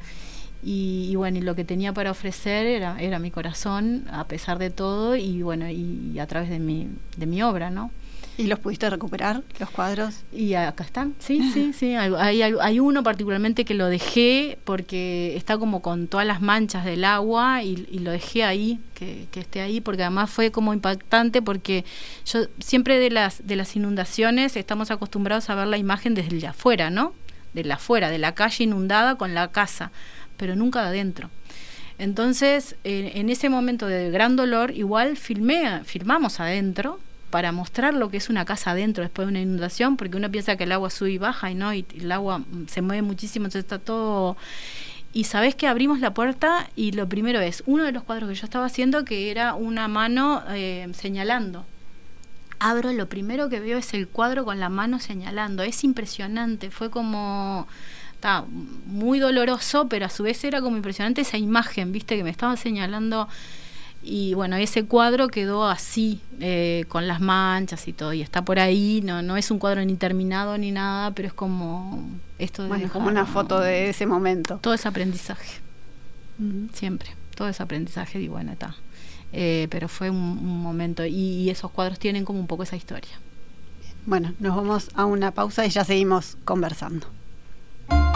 y, 0.62 1.14
bueno, 1.14 1.38
y 1.38 1.42
lo 1.42 1.55
que 1.55 1.64
tenía 1.64 1.92
para 1.92 2.11
ofrecer 2.11 2.66
era, 2.66 3.01
era 3.01 3.18
mi 3.18 3.31
corazón, 3.31 4.05
a 4.11 4.25
pesar 4.25 4.59
de 4.59 4.71
todo, 4.71 5.14
y 5.14 5.42
bueno, 5.42 5.71
y, 5.71 6.18
a 6.18 6.27
través 6.27 6.51
de 6.51 6.59
mi, 6.59 6.88
de 7.16 7.27
mi 7.27 7.42
obra, 7.42 7.71
¿no? 7.71 7.92
¿Y 8.37 8.47
los 8.47 8.61
pudiste 8.61 8.88
recuperar, 8.88 9.42
los 9.59 9.71
cuadros? 9.71 10.23
Y 10.33 10.55
acá 10.55 10.85
están, 10.85 11.14
sí, 11.18 11.51
sí, 11.53 11.73
sí. 11.73 11.94
Hay, 11.94 12.42
hay, 12.42 12.81
uno 12.81 13.03
particularmente 13.03 13.64
que 13.64 13.75
lo 13.75 13.87
dejé 13.87 14.59
porque 14.64 15.37
está 15.37 15.59
como 15.59 15.83
con 15.83 16.07
todas 16.07 16.25
las 16.25 16.40
manchas 16.40 16.85
del 16.85 17.05
agua 17.05 17.64
y, 17.64 17.77
lo 17.99 18.12
dejé 18.12 18.44
ahí, 18.44 18.81
que, 18.94 19.27
que, 19.33 19.40
esté 19.40 19.61
ahí, 19.61 19.81
porque 19.81 20.03
además 20.03 20.31
fue 20.31 20.53
como 20.53 20.73
impactante 20.73 21.42
porque 21.42 21.85
yo 22.27 22.47
siempre 22.61 23.01
de 23.01 23.11
las, 23.11 23.44
de 23.44 23.57
las 23.57 23.75
inundaciones 23.75 24.57
estamos 24.57 24.92
acostumbrados 24.92 25.51
a 25.51 25.57
ver 25.57 25.66
la 25.66 25.79
imagen 25.79 26.14
desde 26.14 26.31
el 26.31 26.40
de 26.40 26.47
afuera, 26.49 26.90
¿no? 26.90 27.14
De 27.55 27.64
la 27.64 27.75
afuera, 27.75 28.09
de 28.09 28.18
la 28.18 28.35
calle 28.35 28.64
inundada 28.64 29.16
con 29.16 29.35
la 29.35 29.49
casa 29.49 29.90
pero 30.38 30.57
nunca 30.57 30.81
de 30.83 30.88
adentro. 30.88 31.29
Entonces, 31.98 32.77
en 32.85 33.29
ese 33.29 33.48
momento 33.48 33.87
de 33.87 34.11
gran 34.11 34.37
dolor, 34.37 34.70
igual 34.70 35.16
filmé, 35.16 35.83
filmamos 35.85 36.38
adentro 36.38 37.01
para 37.31 37.53
mostrar 37.53 37.92
lo 37.92 38.11
que 38.11 38.16
es 38.16 38.29
una 38.31 38.44
casa 38.44 38.70
adentro 38.70 39.03
después 39.03 39.27
de 39.27 39.31
una 39.31 39.40
inundación, 39.40 39.96
porque 39.96 40.16
uno 40.16 40.31
piensa 40.31 40.57
que 40.57 40.64
el 40.64 40.72
agua 40.72 40.90
sube 40.90 41.11
y 41.11 41.18
baja 41.18 41.51
y 41.51 41.55
no, 41.55 41.74
y 41.74 41.85
el 41.98 42.11
agua 42.12 42.42
se 42.68 42.83
mueve 42.83 43.03
muchísimo, 43.03 43.46
entonces 43.46 43.64
está 43.64 43.79
todo... 43.79 44.37
Y 45.12 45.24
sabes 45.24 45.55
que 45.55 45.66
abrimos 45.66 46.01
la 46.01 46.12
puerta 46.12 46.68
y 46.77 46.92
lo 46.92 47.09
primero 47.09 47.40
es, 47.40 47.62
uno 47.66 47.85
de 47.85 47.92
los 47.92 48.05
cuadros 48.05 48.29
que 48.29 48.35
yo 48.35 48.44
estaba 48.44 48.66
haciendo 48.66 49.05
que 49.05 49.31
era 49.31 49.55
una 49.55 49.88
mano 49.88 50.42
eh, 50.51 50.87
señalando. 50.92 51.64
Abro, 52.61 52.92
lo 52.92 53.09
primero 53.09 53.48
que 53.48 53.59
veo 53.59 53.79
es 53.79 53.94
el 53.94 54.07
cuadro 54.07 54.44
con 54.44 54.61
la 54.61 54.68
mano 54.68 55.01
señalando. 55.01 55.62
Es 55.62 55.83
impresionante, 55.83 56.70
fue 56.70 56.90
como 56.90 57.66
estaba 58.19 58.49
muy 58.87 59.21
doloroso, 59.21 59.89
pero 59.89 60.07
a 60.07 60.09
su 60.09 60.25
vez 60.25 60.43
era 60.43 60.61
como 60.61 60.77
impresionante 60.77 61.21
esa 61.21 61.39
imagen, 61.39 61.93
viste, 61.93 62.17
que 62.17 62.25
me 62.25 62.31
estaba 62.31 62.57
señalando. 62.57 63.29
Y 64.03 64.35
bueno, 64.35 64.57
ese 64.57 64.87
cuadro 64.87 65.29
quedó 65.29 65.69
así, 65.69 66.21
eh, 66.41 66.85
con 66.89 67.07
las 67.07 67.21
manchas 67.21 67.87
y 67.87 67.93
todo, 67.93 68.13
y 68.13 68.23
está 68.23 68.43
por 68.43 68.59
ahí, 68.59 69.03
no, 69.05 69.23
no 69.23 69.37
es 69.37 69.53
un 69.53 69.61
cuadro 69.61 69.85
ni 69.85 69.95
terminado 69.95 70.59
ni 70.59 70.73
nada, 70.73 71.13
pero 71.13 71.29
es 71.29 71.35
como 71.35 72.09
esto 72.41 72.65
de 72.65 72.69
bueno, 72.69 72.89
como 72.93 73.07
una 73.07 73.25
foto 73.25 73.61
de 73.61 73.91
ese 73.91 74.05
momento. 74.05 74.59
Todo 74.63 74.75
es 74.75 74.85
aprendizaje, 74.85 75.61
siempre, 76.73 77.11
todo 77.37 77.49
es 77.49 77.61
aprendizaje, 77.61 78.21
y 78.21 78.27
bueno, 78.27 78.51
está. 78.51 78.75
Eh, 79.33 79.69
pero 79.71 79.89
fue 79.89 80.11
un, 80.11 80.61
momento, 80.61 81.07
y 81.07 81.51
esos 81.51 81.71
cuadros 81.71 82.01
tienen 82.01 82.25
como 82.25 82.41
un 82.41 82.49
poco 82.49 82.65
esa 82.65 82.77
historia. 82.77 83.21
Bueno, 84.07 84.35
nos 84.41 84.57
vamos 84.57 84.91
a 84.95 85.05
una 85.05 85.31
pausa 85.31 85.67
y 85.67 85.71
ya 85.71 85.85
seguimos 85.85 86.37
conversando. 86.45 87.18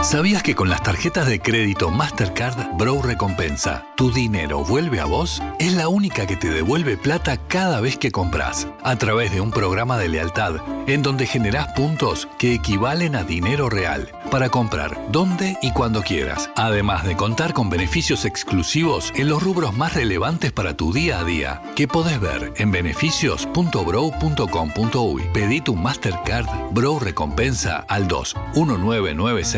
¿Sabías 0.03 0.43
que 0.43 0.53
con 0.53 0.69
las 0.69 0.83
tarjetas 0.83 1.25
de 1.27 1.39
crédito 1.39 1.89
Mastercard 1.89 2.75
Bro 2.77 3.01
Recompensa, 3.01 3.85
tu 3.95 4.11
dinero 4.11 4.65
vuelve 4.65 4.99
a 4.99 5.05
vos? 5.05 5.41
Es 5.59 5.71
la 5.73 5.87
única 5.87 6.27
que 6.27 6.35
te 6.35 6.49
devuelve 6.49 6.97
plata 6.97 7.37
cada 7.47 7.79
vez 7.79 7.97
que 7.97 8.11
compras, 8.11 8.67
a 8.83 8.97
través 8.97 9.31
de 9.31 9.39
un 9.39 9.51
programa 9.51 9.97
de 9.97 10.09
lealtad, 10.09 10.55
en 10.87 11.03
donde 11.03 11.25
generás 11.25 11.69
puntos 11.69 12.27
que 12.37 12.53
equivalen 12.53 13.15
a 13.15 13.23
dinero 13.23 13.69
real, 13.69 14.11
para 14.29 14.49
comprar 14.49 14.99
donde 15.09 15.57
y 15.61 15.71
cuando 15.71 16.03
quieras, 16.03 16.49
además 16.57 17.05
de 17.05 17.15
contar 17.15 17.53
con 17.53 17.69
beneficios 17.69 18.25
exclusivos 18.25 19.13
en 19.15 19.29
los 19.29 19.41
rubros 19.41 19.73
más 19.73 19.93
relevantes 19.93 20.51
para 20.51 20.75
tu 20.75 20.91
día 20.91 21.19
a 21.19 21.23
día, 21.23 21.61
que 21.75 21.87
podés 21.87 22.19
ver 22.19 22.51
en 22.57 22.71
beneficios.bro.com.uy. 22.71 25.23
Pedí 25.33 25.61
tu 25.61 25.77
Mastercard 25.77 26.47
Bro 26.71 26.99
Recompensa 26.99 27.85
al 27.87 28.09
2 28.09 28.35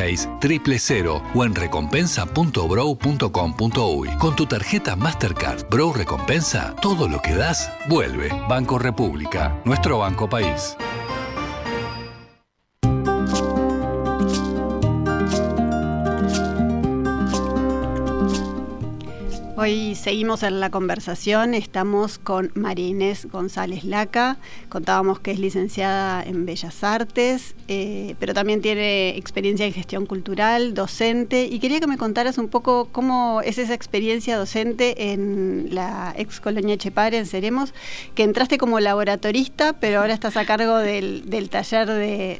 1996 0.05 1.03
000 1.03 1.21
o 1.33 1.43
en 1.43 1.55
recompensa.bro.com.uy. 1.55 4.09
Con 4.19 4.35
tu 4.35 4.45
tarjeta 4.45 4.95
Mastercard 4.95 5.67
Bro 5.69 5.93
Recompensa, 5.93 6.75
todo 6.81 7.07
lo 7.07 7.21
que 7.21 7.33
das 7.33 7.71
vuelve. 7.87 8.29
Banco 8.47 8.77
República, 8.77 9.59
nuestro 9.65 9.97
banco 9.99 10.27
país. 10.29 10.77
Hoy 19.65 19.95
seguimos 19.95 20.43
en 20.43 20.59
la 20.59 20.69
conversación, 20.69 21.55
estamos 21.55 22.19
con 22.19 22.51
María 22.53 22.85
Inés 22.85 23.27
González 23.31 23.83
Laca, 23.83 24.37
contábamos 24.69 25.19
que 25.19 25.31
es 25.31 25.39
licenciada 25.39 26.21
en 26.21 26.45
Bellas 26.45 26.83
Artes, 26.83 27.55
eh, 27.67 28.13
pero 28.19 28.35
también 28.35 28.61
tiene 28.61 29.17
experiencia 29.17 29.65
en 29.65 29.73
gestión 29.73 30.05
cultural, 30.05 30.75
docente, 30.75 31.45
y 31.45 31.57
quería 31.57 31.79
que 31.79 31.87
me 31.87 31.97
contaras 31.97 32.37
un 32.37 32.47
poco 32.47 32.89
cómo 32.91 33.41
es 33.41 33.57
esa 33.57 33.73
experiencia 33.73 34.37
docente 34.37 35.11
en 35.11 35.69
la 35.71 36.13
ex 36.15 36.39
colonia 36.39 36.77
Chepare, 36.77 37.17
en 37.17 37.25
Seremos, 37.25 37.73
que 38.13 38.21
entraste 38.21 38.59
como 38.59 38.79
laboratorista, 38.79 39.73
pero 39.73 40.01
ahora 40.01 40.13
estás 40.13 40.37
a 40.37 40.45
cargo 40.45 40.77
del, 40.77 41.23
taller 41.49 41.87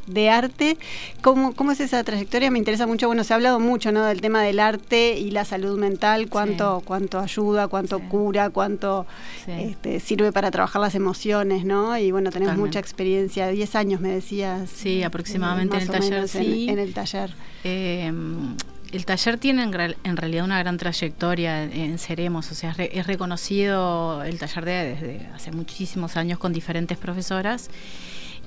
de, 0.06 0.30
arte. 0.30 0.78
¿Cómo, 1.24 1.56
¿Cómo, 1.56 1.72
es 1.72 1.80
esa 1.80 2.04
trayectoria? 2.04 2.52
Me 2.52 2.60
interesa 2.60 2.86
mucho, 2.86 3.08
bueno, 3.08 3.24
se 3.24 3.34
ha 3.34 3.38
hablado 3.38 3.60
mucho 3.60 3.92
¿no? 3.92 4.06
del 4.06 4.22
tema 4.22 4.44
del 4.44 4.60
arte 4.60 5.18
y 5.18 5.32
la 5.32 5.44
salud 5.44 5.80
mental, 5.80 6.30
cuánto... 6.30 6.84
cuánto 6.86 7.15
cuánto 7.16 7.20
ayuda, 7.20 7.68
cuánto 7.68 8.00
cura, 8.00 8.50
cuánto 8.50 9.06
este, 9.48 10.00
sirve 10.00 10.32
para 10.32 10.52
trabajar 10.52 10.82
las 10.82 10.96
emociones, 10.96 11.66
¿no? 11.66 11.98
Y 11.98 12.12
bueno, 12.12 12.32
tenemos 12.32 12.58
mucha 12.58 12.80
experiencia, 12.80 13.48
10 13.48 13.76
años 13.76 14.02
me 14.02 14.10
decías. 14.10 14.70
Sí, 14.70 15.04
aproximadamente 15.04 15.78
en 15.78 15.84
el 15.84 15.90
taller, 15.90 16.28
sí. 16.28 16.68
En, 16.70 16.80
el 16.80 16.94
taller. 16.94 17.34
Em, 17.64 18.56
el 18.92 19.06
taller 19.06 19.38
tiene 19.38 19.64
en, 19.64 20.18
realidad 20.18 20.46
una 20.46 20.60
gran 20.60 20.78
trayectoria 20.78 21.64
en 21.64 21.98
Seremos, 21.98 22.52
o 22.52 22.56
sea, 22.56 22.76
es, 22.78 23.08
reconocido 23.08 24.24
el 24.24 24.38
taller 24.40 24.66
de, 24.66 24.72
desde 24.72 25.28
hace 25.34 25.52
muchísimos 25.52 26.18
años 26.18 26.40
con 26.40 26.54
diferentes 26.54 26.98
profesoras. 26.98 27.70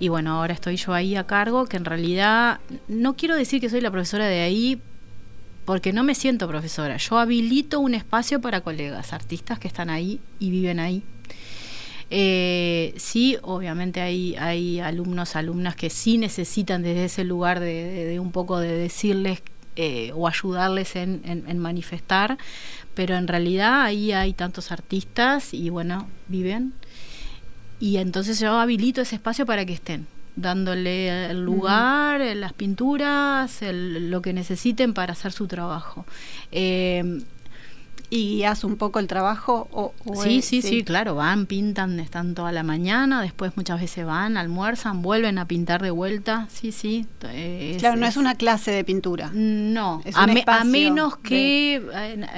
Y 0.01 0.09
bueno, 0.09 0.39
ahora 0.39 0.55
estoy 0.55 0.77
yo 0.77 0.95
ahí 0.95 1.17
a 1.17 1.25
cargo, 1.25 1.67
que 1.67 1.77
en 1.77 1.85
realidad 1.85 2.61
no 2.87 3.17
quiero 3.17 3.35
decir 3.35 3.61
que 3.61 3.69
soy 3.69 3.81
la 3.81 3.91
profesora 3.91 4.27
de 4.27 4.43
ahí, 4.43 4.81
porque 5.69 5.93
no 5.93 6.03
me 6.03 6.15
siento 6.15 6.49
profesora. 6.49 6.97
Yo 6.97 7.19
habilito 7.19 7.79
un 7.79 7.93
espacio 7.95 8.41
para 8.41 8.63
colegas, 8.63 9.13
artistas 9.13 9.59
que 9.59 9.69
están 9.69 9.91
ahí 9.91 10.19
y 10.39 10.49
viven 10.51 10.81
ahí. 10.81 11.03
Eh, 12.09 12.95
sí, 12.97 13.37
obviamente 13.43 14.01
hay, 14.01 14.35
hay 14.37 14.81
alumnos, 14.81 15.37
alumnas 15.37 15.77
que 15.77 15.91
sí 15.91 16.17
necesitan 16.17 16.83
desde 16.83 17.05
ese 17.05 17.23
lugar 17.23 17.61
de, 17.61 18.19
un 18.19 18.33
poco 18.33 18.59
de 18.59 18.73
decirles 18.79 19.43
eh, 19.77 20.11
o 20.15 20.27
ayudarles 20.27 20.97
en, 20.97 21.21
en, 21.27 21.59
manifestar, 21.59 22.39
pero 22.95 23.17
en 23.17 23.29
realidad 23.29 23.83
ahí 23.83 24.13
hay 24.13 24.33
tantos 24.33 24.73
artistas 24.73 25.53
y 25.53 25.69
bueno, 25.69 26.09
viven. 26.29 26.73
Y 27.79 27.99
entonces 27.99 28.41
yo 28.41 28.59
habilito 28.59 29.03
ese 29.03 29.17
espacio 29.17 29.45
para 29.45 29.67
que 29.67 29.75
estén 29.75 30.07
dándole 30.41 31.31
el 31.31 31.45
lugar, 31.45 32.21
las 32.21 32.53
pinturas, 32.53 33.61
lo 33.63 34.23
que 34.23 34.33
necesiten 34.33 34.95
para 34.95 35.13
hacer 35.13 35.33
su 35.33 35.47
trabajo. 35.47 36.05
Eh, 36.53 37.21
¿Y 38.11 38.37
guías 38.37 38.65
un 38.65 38.77
poco 38.77 38.99
el 39.01 39.07
trabajo? 39.07 39.69
O, 39.71 39.93
sí, 40.23 40.41
sí, 40.41 40.63
sí, 40.63 40.83
claro, 40.83 41.15
van, 41.15 41.45
pintan, 41.45 42.01
están 42.01 42.35
toda 42.35 42.53
la 42.53 42.63
mañana, 42.63 43.21
después 43.21 43.57
muchas 43.57 43.81
veces 43.81 44.07
van, 44.07 44.39
almuerzan, 44.39 45.03
vuelven 45.03 45.39
a 45.39 45.47
pintar 45.47 45.83
de 45.83 45.91
vuelta, 45.91 46.47
sí, 46.51 46.73
sí. 46.73 47.07
claro, 47.79 47.97
no 47.97 48.07
es 48.07 48.17
una 48.17 48.35
clase 48.35 48.71
de 48.71 48.83
pintura. 48.83 49.31
No, 49.35 50.03
a, 50.15 50.65
menos 50.65 51.19
que, 51.19 51.83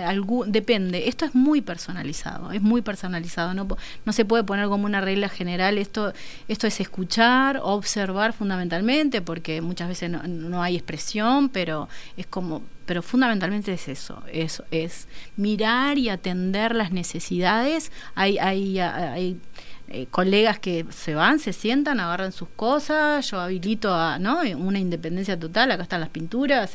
algún, 0.04 0.50
depende, 0.50 1.08
esto 1.08 1.24
es 1.24 1.36
muy 1.36 1.60
personalizado, 1.60 2.50
es 2.50 2.62
muy 2.62 2.82
personalizado, 2.82 3.54
no, 3.54 3.68
no 4.04 4.12
se 4.12 4.24
puede 4.24 4.42
poner 4.42 4.66
como 4.66 4.86
una 4.86 5.00
regla 5.00 5.28
general, 5.28 5.78
esto, 5.78 6.12
esto 6.48 6.66
es 6.66 6.80
escuchar, 6.80 7.60
observar 7.62 8.32
fundamentalmente, 8.32 9.22
porque 9.22 9.60
muchas 9.60 9.86
veces 9.86 10.10
no, 10.10 10.22
no 10.24 10.64
hay 10.64 10.74
expresión, 10.74 11.48
pero 11.48 11.88
es 12.16 12.26
como 12.26 12.62
pero 12.90 13.02
fundamentalmente 13.02 13.72
es 13.72 13.86
eso, 13.86 14.20
es, 14.32 14.64
es 14.72 15.06
mirar 15.36 15.96
y 15.96 16.08
atender 16.08 16.74
las 16.74 16.90
necesidades. 16.90 17.92
Hay, 18.16 18.36
hay, 18.38 18.80
hay 18.80 19.38
eh, 19.86 20.08
colegas 20.10 20.58
que 20.58 20.84
se 20.90 21.14
van, 21.14 21.38
se 21.38 21.52
sientan, 21.52 22.00
agarran 22.00 22.32
sus 22.32 22.48
cosas, 22.48 23.30
yo 23.30 23.38
habilito 23.38 23.94
a 23.94 24.18
¿no? 24.18 24.40
una 24.56 24.80
independencia 24.80 25.38
total, 25.38 25.70
acá 25.70 25.84
están 25.84 26.00
las 26.00 26.08
pinturas, 26.08 26.68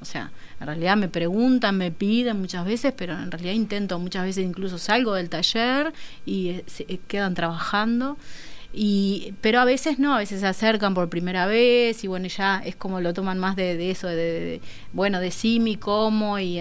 o 0.00 0.04
sea, 0.06 0.32
en 0.60 0.66
realidad 0.66 0.96
me 0.96 1.10
preguntan, 1.10 1.76
me 1.76 1.90
piden 1.90 2.40
muchas 2.40 2.64
veces, 2.64 2.94
pero 2.96 3.12
en 3.12 3.30
realidad 3.30 3.52
intento 3.52 3.98
muchas 3.98 4.24
veces 4.24 4.46
incluso 4.46 4.78
salgo 4.78 5.12
del 5.12 5.28
taller 5.28 5.92
y 6.24 6.48
eh, 6.48 6.64
se, 6.66 6.84
eh, 6.88 7.00
quedan 7.06 7.34
trabajando. 7.34 8.16
Y, 8.72 9.34
pero 9.40 9.58
a 9.58 9.64
veces 9.64 9.98
no, 9.98 10.14
a 10.14 10.18
veces 10.18 10.40
se 10.40 10.46
acercan 10.46 10.94
por 10.94 11.08
primera 11.08 11.46
vez 11.46 12.04
y 12.04 12.06
bueno, 12.06 12.28
ya 12.28 12.62
es 12.64 12.76
como 12.76 13.00
lo 13.00 13.12
toman 13.12 13.36
más 13.36 13.56
de, 13.56 13.90
eso, 13.90 14.06
de, 14.06 14.60
bueno, 14.92 15.18
de 15.18 15.32
sí, 15.32 15.58
mi 15.58 15.76
cómo, 15.76 16.38
y 16.38 16.60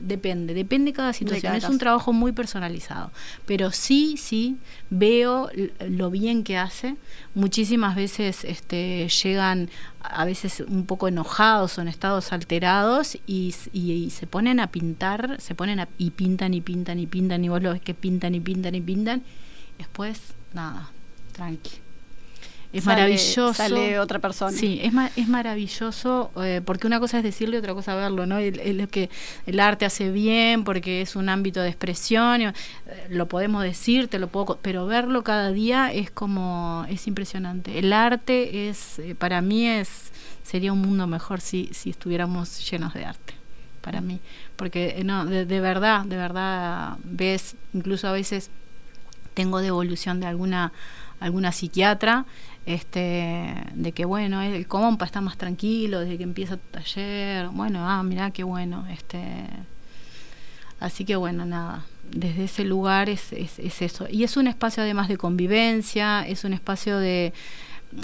depende, 0.00 0.54
depende 0.54 0.92
de 0.92 0.96
cada 0.96 1.12
situación. 1.12 1.56
es 1.56 1.64
un 1.64 1.78
trabajo 1.78 2.12
muy 2.12 2.30
personalizado, 2.30 3.10
pero 3.44 3.72
sí, 3.72 4.16
sí, 4.16 4.56
veo 4.88 5.50
lo 5.88 6.10
bien 6.10 6.44
que 6.44 6.56
hace. 6.56 6.94
Muchísimas 7.34 7.96
veces 7.96 8.44
este, 8.44 9.08
llegan 9.08 9.68
a 10.00 10.24
veces 10.24 10.60
un 10.60 10.86
poco 10.86 11.08
enojados 11.08 11.76
o 11.76 11.82
en 11.82 11.88
estados 11.88 12.32
alterados 12.32 13.18
y, 13.26 13.52
y, 13.72 14.10
se 14.10 14.28
ponen 14.28 14.60
a 14.60 14.68
pintar, 14.68 15.40
se 15.40 15.56
ponen 15.56 15.80
a, 15.80 15.88
y 15.98 16.10
pintan 16.10 16.54
y 16.54 16.60
pintan 16.60 17.00
y 17.00 17.08
pintan 17.08 17.44
y 17.44 17.48
vos 17.48 17.60
lo 17.60 17.72
ves 17.72 17.82
que 17.82 17.94
pintan 17.94 18.36
y 18.36 18.40
pintan 18.40 18.76
y 18.76 18.80
pintan. 18.80 19.22
Después, 19.76 20.34
nada, 20.54 20.90
tranqui. 21.38 21.70
Es 22.70 22.84
maravilloso. 22.84 23.54
Sale 23.54 23.98
otra 23.98 24.18
persona. 24.18 24.52
Sí, 24.52 24.78
es, 24.82 24.92
es 25.16 25.26
maravilloso 25.26 26.30
eh, 26.36 26.60
porque 26.62 26.86
una 26.86 27.00
cosa 27.00 27.18
es 27.18 27.24
decirle, 27.24 27.56
otra 27.56 27.72
cosa 27.72 27.94
verlo, 27.94 28.26
¿no? 28.26 28.36
Es 28.38 28.74
lo 28.74 28.88
que 28.88 29.08
el 29.46 29.58
arte 29.58 29.86
hace 29.86 30.10
bien 30.10 30.64
porque 30.64 31.00
es 31.00 31.16
un 31.16 31.30
ámbito 31.30 31.62
de 31.62 31.68
expresión, 31.68 32.42
eh, 32.42 32.52
lo 33.08 33.26
podemos 33.26 33.62
decir, 33.62 34.08
te 34.08 34.18
lo 34.18 34.28
puedo, 34.28 34.58
pero 34.60 34.86
verlo 34.86 35.24
cada 35.24 35.50
día 35.50 35.90
es 35.92 36.10
como 36.10 36.84
es 36.90 37.06
impresionante. 37.06 37.78
El 37.78 37.92
arte 37.92 38.68
es 38.68 38.98
eh, 38.98 39.14
para 39.14 39.40
mí 39.40 39.66
es 39.66 40.12
sería 40.42 40.72
un 40.72 40.82
mundo 40.82 41.06
mejor 41.06 41.40
si 41.40 41.70
si 41.72 41.88
estuviéramos 41.88 42.70
llenos 42.70 42.92
de 42.92 43.06
arte 43.06 43.34
para 43.80 44.02
mí, 44.02 44.20
porque 44.56 45.00
no 45.06 45.24
de, 45.24 45.46
de 45.46 45.60
verdad, 45.60 46.04
de 46.04 46.16
verdad 46.16 46.98
ves 47.02 47.56
incluso 47.72 48.08
a 48.08 48.12
veces 48.12 48.50
tengo 49.32 49.60
devolución 49.60 50.20
de 50.20 50.26
alguna 50.26 50.72
alguna 51.20 51.52
psiquiatra, 51.52 52.26
este, 52.66 53.54
de 53.74 53.92
que 53.92 54.04
bueno, 54.04 54.42
el 54.42 54.66
compa 54.66 55.06
está 55.06 55.20
más 55.20 55.36
tranquilo 55.36 56.00
desde 56.00 56.18
que 56.18 56.24
empieza 56.24 56.54
el 56.54 56.60
taller, 56.60 57.48
bueno, 57.48 57.88
ah, 57.88 58.02
mira 58.02 58.30
qué 58.30 58.44
bueno, 58.44 58.86
este, 58.90 59.46
así 60.80 61.04
que 61.04 61.16
bueno, 61.16 61.46
nada, 61.46 61.84
desde 62.10 62.44
ese 62.44 62.64
lugar 62.64 63.08
es, 63.08 63.32
es, 63.32 63.58
es 63.58 63.82
eso. 63.82 64.06
Y 64.10 64.24
es 64.24 64.36
un 64.36 64.46
espacio 64.46 64.82
además 64.82 65.08
de 65.08 65.16
convivencia, 65.16 66.26
es 66.26 66.44
un 66.44 66.52
espacio 66.52 66.98
de, 66.98 67.32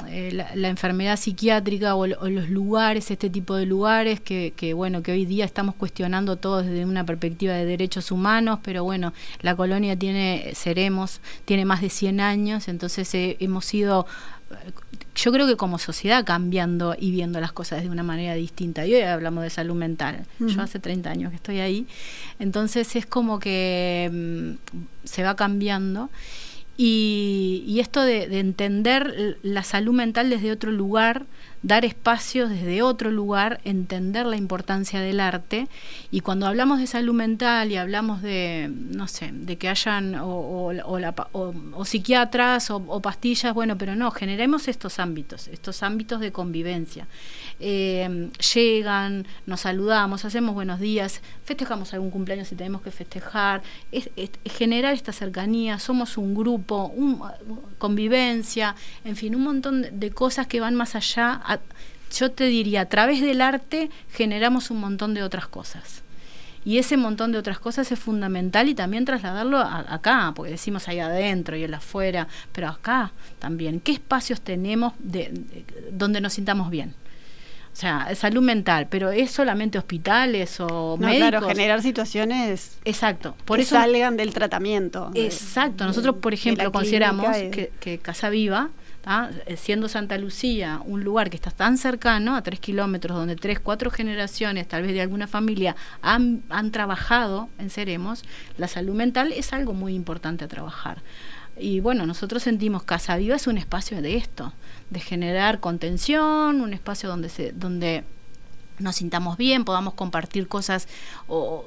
eh, 0.08 0.46
la, 0.54 0.68
enfermedad 0.68 1.18
psiquiátrica 1.18 1.94
o, 1.94 2.06
los 2.06 2.48
lugares, 2.48 3.10
este 3.10 3.28
tipo 3.28 3.54
de 3.54 3.66
lugares 3.66 4.20
que, 4.20 4.54
que, 4.56 4.72
bueno, 4.72 5.02
que 5.02 5.12
hoy 5.12 5.26
día 5.26 5.44
estamos 5.44 5.74
cuestionando 5.74 6.36
todos 6.36 6.64
desde 6.64 6.84
una 6.84 7.04
perspectiva 7.04 7.52
de 7.54 7.66
derechos 7.66 8.10
humanos, 8.10 8.60
pero 8.62 8.82
bueno, 8.82 9.12
la 9.42 9.54
colonia 9.54 9.96
tiene, 9.98 10.52
seremos, 10.54 11.20
tiene 11.44 11.64
más 11.66 11.82
de 11.82 11.90
100 11.90 12.20
años, 12.20 12.68
entonces 12.68 13.14
eh, 13.14 13.36
hemos 13.40 13.72
ido 13.74 14.06
yo 15.14 15.32
creo 15.32 15.46
que 15.46 15.56
como 15.56 15.78
sociedad 15.78 16.24
cambiando 16.24 16.96
y 16.98 17.10
viendo 17.10 17.40
las 17.40 17.52
cosas 17.52 17.82
de 17.82 17.88
una 17.88 18.02
manera 18.02 18.34
distinta. 18.34 18.86
Y 18.86 18.94
hoy 18.94 19.02
hablamos 19.02 19.44
de 19.44 19.50
salud 19.50 19.74
mental. 19.74 20.26
Yo 20.40 20.60
hace 20.60 20.80
30 20.80 21.10
años 21.10 21.30
que 21.30 21.36
estoy 21.36 21.60
ahí. 21.60 21.86
Entonces 22.38 22.96
es 22.96 23.06
como 23.06 23.38
que 23.38 24.10
mm, 24.12 24.76
se 25.04 25.22
va 25.22 25.36
cambiando 25.36 26.10
Y, 26.76 27.76
esto 27.80 28.02
de, 28.02 28.24
entender 28.38 29.38
la 29.42 29.62
salud 29.62 29.94
mental 29.94 30.30
desde 30.30 30.50
otro 30.50 30.72
lugar, 30.72 31.26
dar 31.64 31.86
espacios 31.86 32.50
desde 32.50 32.82
otro 32.82 33.10
lugar, 33.10 33.58
entender 33.64 34.26
la 34.26 34.36
importancia 34.36 35.00
del 35.00 35.18
arte. 35.18 35.66
Y 36.10 36.20
cuando 36.20 36.46
hablamos 36.46 36.78
de 36.78 36.86
salud 36.86 37.14
mental 37.14 37.72
y 37.72 37.76
hablamos 37.76 38.20
de, 38.20 38.70
no 38.70 39.08
sé, 39.08 39.30
de 39.32 39.56
que 39.56 39.70
hayan 39.70 40.14
o, 40.20 40.72
psiquiatras 41.84 42.70
o, 42.70 43.00
pastillas, 43.00 43.54
bueno, 43.54 43.78
pero 43.78 43.96
no, 43.96 44.10
generemos 44.10 44.68
estos 44.68 44.98
ámbitos, 44.98 45.48
estos 45.48 45.82
ámbitos 45.82 46.20
de 46.20 46.32
convivencia. 46.32 47.08
Eh, 47.60 48.30
llegan, 48.54 49.26
nos 49.46 49.62
saludamos, 49.62 50.26
hacemos 50.26 50.54
buenos 50.54 50.80
días, 50.80 51.22
festejamos 51.44 51.94
algún 51.94 52.10
cumpleaños 52.10 52.48
si 52.48 52.56
tenemos 52.56 52.82
que 52.82 52.90
festejar, 52.90 53.62
es, 53.90 54.10
generar 54.44 54.92
esta 54.92 55.12
cercanía, 55.12 55.78
somos 55.78 56.18
un 56.18 56.34
grupo, 56.34 56.92
un, 56.94 57.22
convivencia, 57.78 58.74
en 59.04 59.16
fin, 59.16 59.34
un 59.34 59.44
montón 59.44 59.86
de 59.98 60.10
cosas 60.10 60.46
que 60.46 60.60
van 60.60 60.74
más 60.74 60.94
allá. 60.94 61.40
Yo 62.12 62.30
te 62.30 62.44
diría, 62.44 62.82
a 62.82 62.88
través 62.88 63.20
del 63.20 63.40
arte 63.40 63.90
generamos 64.12 64.70
un 64.70 64.80
montón 64.80 65.14
de 65.14 65.22
otras 65.22 65.46
cosas. 65.48 66.02
Y 66.64 66.78
ese 66.78 66.96
montón 66.96 67.30
de 67.32 67.38
otras 67.38 67.58
cosas 67.58 67.92
es 67.92 67.98
fundamental 67.98 68.68
y 68.68 68.74
también 68.74 69.04
trasladarlo 69.04 69.58
acá, 69.58 70.32
porque 70.34 70.52
decimos 70.52 70.88
ahí 70.88 70.98
adentro 70.98 71.56
y 71.56 71.62
el 71.62 71.74
afuera, 71.74 72.26
pero 72.52 72.68
acá 72.68 73.12
también. 73.38 73.80
¿Qué 73.80 73.92
espacios 73.92 74.40
tenemos 74.40 74.94
de, 74.98 75.30
donde 75.90 76.22
nos 76.22 76.32
sintamos 76.32 76.70
bien? 76.70 76.94
O 77.70 77.76
sea, 77.76 78.14
salud 78.14 78.40
mental, 78.40 78.86
pero 78.88 79.10
¿es 79.10 79.32
solamente 79.32 79.78
hospitales 79.78 80.60
o 80.60 80.96
no, 80.98 81.08
médicos? 81.08 81.28
Claro, 81.28 81.48
generar 81.48 81.82
situaciones 81.82 82.78
Exacto, 82.84 83.34
por 83.44 83.58
que 83.58 83.64
eso 83.64 83.74
salgan 83.74 84.16
del 84.16 84.32
tratamiento. 84.32 85.10
Exacto, 85.12 85.84
nosotros 85.84 86.16
por 86.20 86.32
ejemplo 86.32 86.70
consideramos 86.70 87.36
que, 87.80 87.98
Casa 88.00 88.30
Viva, 88.30 88.70
eh, 89.06 89.56
siendo 89.56 89.88
Santa 89.88 90.16
Lucía 90.16 90.80
un 90.84 91.04
lugar 91.04 91.28
que 91.28 91.36
está 91.36 91.50
tan 91.50 91.76
cercano, 91.76 92.36
a 92.36 92.42
tres 92.42 92.58
kilómetros, 92.58 93.16
donde 93.16 93.36
tres, 93.36 93.60
cuatro 93.60 93.90
generaciones, 93.90 94.66
tal 94.66 94.82
vez 94.82 94.92
de 94.92 95.02
alguna 95.02 95.26
familia, 95.26 95.76
han, 96.00 96.42
trabajado 96.72 97.48
en 97.58 97.68
Seremos, 97.68 98.24
la 98.56 98.66
salud 98.66 98.94
mental 98.94 99.32
es 99.32 99.52
algo 99.52 99.74
muy 99.74 99.94
importante 99.94 100.44
a 100.44 100.48
trabajar. 100.48 101.02
Y 101.58 101.80
bueno, 101.80 102.06
nosotros 102.06 102.42
sentimos 102.42 102.82
Casa 102.82 103.16
Viva 103.16 103.36
es 103.36 103.46
un 103.46 103.58
espacio 103.58 104.00
de 104.00 104.16
esto, 104.16 104.52
de 104.90 105.00
generar 105.00 105.60
contención, 105.60 106.60
un 106.60 106.72
espacio 106.72 107.08
donde 107.08 107.28
se, 107.28 107.52
donde 107.52 108.04
nos 108.78 108.96
sintamos 108.96 109.36
bien, 109.36 109.64
podamos 109.64 109.94
compartir 109.94 110.48
cosas 110.48 110.88
o, 111.28 111.64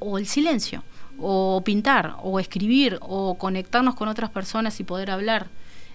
o, 0.00 0.18
el 0.18 0.26
silencio, 0.26 0.82
o 1.18 1.62
pintar, 1.64 2.16
o 2.22 2.40
escribir, 2.40 2.98
o 3.00 3.38
conectarnos 3.38 3.94
con 3.94 4.08
otras 4.08 4.30
personas 4.30 4.80
y 4.80 4.84
poder 4.84 5.10
hablar. 5.10 5.46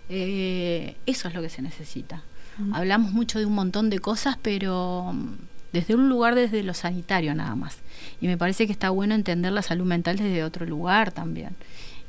Eh, 0.10 0.96
eso 1.06 1.28
es 1.28 1.34
lo 1.34 1.42
que 1.42 1.50
se 1.50 1.62
necesita. 1.62 2.24
Hablamos 2.72 3.12
mucho 3.12 3.38
de 3.38 3.46
un 3.46 3.54
montón 3.54 3.90
de 3.90 4.00
cosas, 4.00 4.38
pero 4.42 5.12
mm, 5.14 5.34
desde 5.74 5.94
un 5.94 6.08
lugar 6.08 6.36
desde 6.36 6.64
lo 6.64 6.74
sanitario 6.74 7.36
nada 7.36 7.56
más. 7.56 7.80
Y 8.22 8.28
me 8.28 8.38
parece 8.38 8.66
que 8.66 8.72
está 8.72 8.90
bueno 8.92 9.14
entender 9.14 9.52
la 9.52 9.62
salud 9.62 9.86
mental 9.86 10.18
desde 10.18 10.44
otro 10.44 10.66
lugar 10.66 11.12
también. 11.12 11.56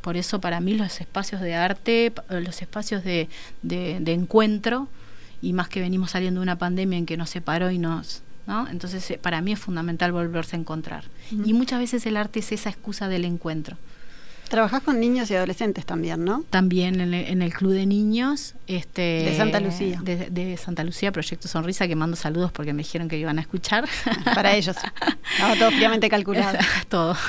Por 0.02 0.16
eso 0.16 0.40
para 0.40 0.60
mí 0.60 0.74
los 0.74 1.00
espacios 1.00 1.40
de 1.40 1.56
arte, 1.56 2.12
los 2.28 2.62
espacios 2.62 3.02
de, 3.02 3.28
encuentro, 3.64 4.88
y 5.42 5.52
más 5.52 5.68
que 5.68 5.80
venimos 5.80 6.12
saliendo 6.12 6.40
de 6.40 6.44
una 6.44 6.58
pandemia 6.58 6.96
en 6.96 7.06
que 7.06 7.16
nos 7.16 7.30
separó 7.30 7.72
y 7.72 7.78
nos... 7.78 8.22
¿no? 8.46 8.68
Entonces 8.68 9.10
eh, 9.10 9.18
para 9.20 9.40
mí 9.40 9.50
es 9.50 9.58
fundamental 9.58 10.12
volverse 10.12 10.54
a 10.54 10.60
encontrar. 10.60 11.02
Y 11.44 11.52
muchas 11.52 11.80
veces 11.80 12.06
el 12.06 12.16
arte 12.16 12.38
es 12.38 12.52
esa 12.52 12.70
excusa 12.70 13.08
del 13.08 13.24
encuentro. 13.24 13.76
Trabajás 14.48 14.82
con 14.82 15.00
niños 15.00 15.30
y 15.30 15.34
adolescentes 15.34 15.84
también, 15.84 16.24
¿no? 16.24 16.44
También 16.50 17.00
en 17.00 17.42
el, 17.42 17.52
Club 17.52 17.72
de 17.72 17.84
Niños. 17.84 18.54
Este, 18.68 19.00
de 19.00 19.36
Santa 19.36 19.58
Lucía. 19.58 20.00
De, 20.02 20.56
Santa 20.56 20.84
Lucía, 20.84 21.10
Proyecto 21.10 21.48
Sonrisa, 21.48 21.88
que 21.88 21.96
mando 21.96 22.16
saludos 22.16 22.52
porque 22.52 22.72
me 22.72 22.82
dijeron 22.82 23.08
que 23.08 23.18
iban 23.18 23.38
a 23.38 23.40
escuchar. 23.40 23.88
Para 24.34 24.54
ellos. 24.54 24.76
todo 25.58 25.70
fríamente 25.70 26.08
calculado. 26.08 26.58
todo. 26.88 27.16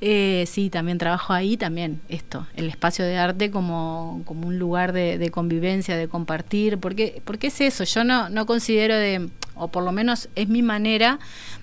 Eh, 0.00 0.44
sí, 0.48 0.70
también 0.70 0.98
trabajo 0.98 1.32
ahí, 1.32 1.56
también 1.56 2.00
esto, 2.08 2.46
el 2.56 2.68
espacio 2.68 3.04
de 3.04 3.18
arte 3.18 3.50
como, 3.50 4.22
como 4.24 4.48
un 4.48 4.58
lugar 4.58 4.92
de, 4.92 5.30
convivencia, 5.30 5.96
de 5.96 6.08
compartir. 6.08 6.78
Porque, 6.78 7.22
porque 7.24 7.48
es 7.48 7.60
eso, 7.60 7.84
yo 7.84 8.04
no, 8.04 8.28
no 8.28 8.46
considero 8.46 8.96
de, 8.96 9.30
o 9.54 9.68
por 9.68 9.84
lo 9.84 9.92
menos 9.92 10.28
es 10.34 10.48
mi 10.48 10.62
manera 10.62 11.18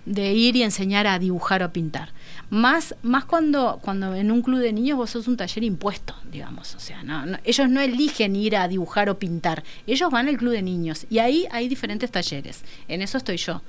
de 0.06 0.34
ir 0.34 0.56
y 0.56 0.63
enseñar 0.63 1.08
a 1.08 1.19
dibujar 1.19 1.63
o 1.63 1.71
pintar 1.71 2.12
más, 2.49 2.95
más 3.03 3.25
cuando, 3.25 3.79
cuando 3.81 4.15
en 4.15 4.31
un 4.31 4.41
club 4.41 4.59
de 4.59 4.73
niños 4.73 4.97
vos 4.97 5.12
sos 5.12 5.27
un 5.27 5.38
taller 5.38 5.63
impuesto, 5.63 6.15
digamos. 6.31 6.75
O 6.75 6.79
sea, 6.79 7.03
no, 7.03 7.38
ellos 7.43 7.69
no 7.69 7.79
eligen 7.79 8.35
ir 8.35 8.55
a 8.55 8.67
dibujar 8.67 9.09
o 9.09 9.19
pintar. 9.19 9.63
Ellos 9.85 10.09
van 10.09 10.27
al 10.27 10.38
club 10.38 10.53
de 10.53 10.62
niños. 10.62 11.05
Y 11.09 11.19
ahí 11.19 11.45
hay 11.51 11.67
diferentes 11.67 12.09
talleres. 12.09 12.63
En 12.88 13.01
eso 13.01 13.17
estoy 13.17 13.38
yo. 13.38 13.62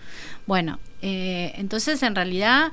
Bueno, 0.46 0.78
eh, 1.02 1.52
entonces 1.56 2.02
en 2.02 2.14
realidad 2.14 2.72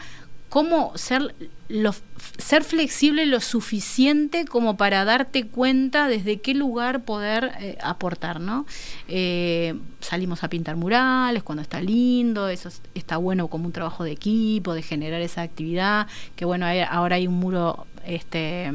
cómo 0.50 0.92
ser, 0.96 1.36
lo, 1.70 1.94
ser 2.38 2.64
flexible 2.64 3.26
lo 3.26 3.40
suficiente 3.42 4.46
como 4.46 4.78
para 4.78 5.06
darte 5.06 5.46
cuenta 5.46 6.08
desde 6.08 6.40
qué 6.40 6.54
lugar 6.54 7.04
poder 7.04 7.52
eh, 7.60 7.78
aportar, 7.82 8.40
¿no? 8.40 8.66
Eh, 9.08 9.76
salimos 10.00 10.44
a 10.44 10.50
pintar 10.50 10.76
murales 10.76 11.44
cuando 11.44 11.62
está 11.62 11.82
lindo, 11.82 12.50
eso 12.50 12.70
está 12.94 13.18
bueno 13.18 13.48
como 13.48 13.66
un 13.66 13.72
trabajo 13.72 14.04
de 14.04 14.12
equipo, 14.12 14.74
de 14.74 14.82
generar 14.82 15.22
esa 15.22 15.42
actividad, 15.42 16.08
que 16.36 16.46
bueno, 16.46 16.66
ahora 16.90 17.18
hay 17.18 17.28
un 17.28 17.36
muro, 17.36 17.88
este 18.06 18.72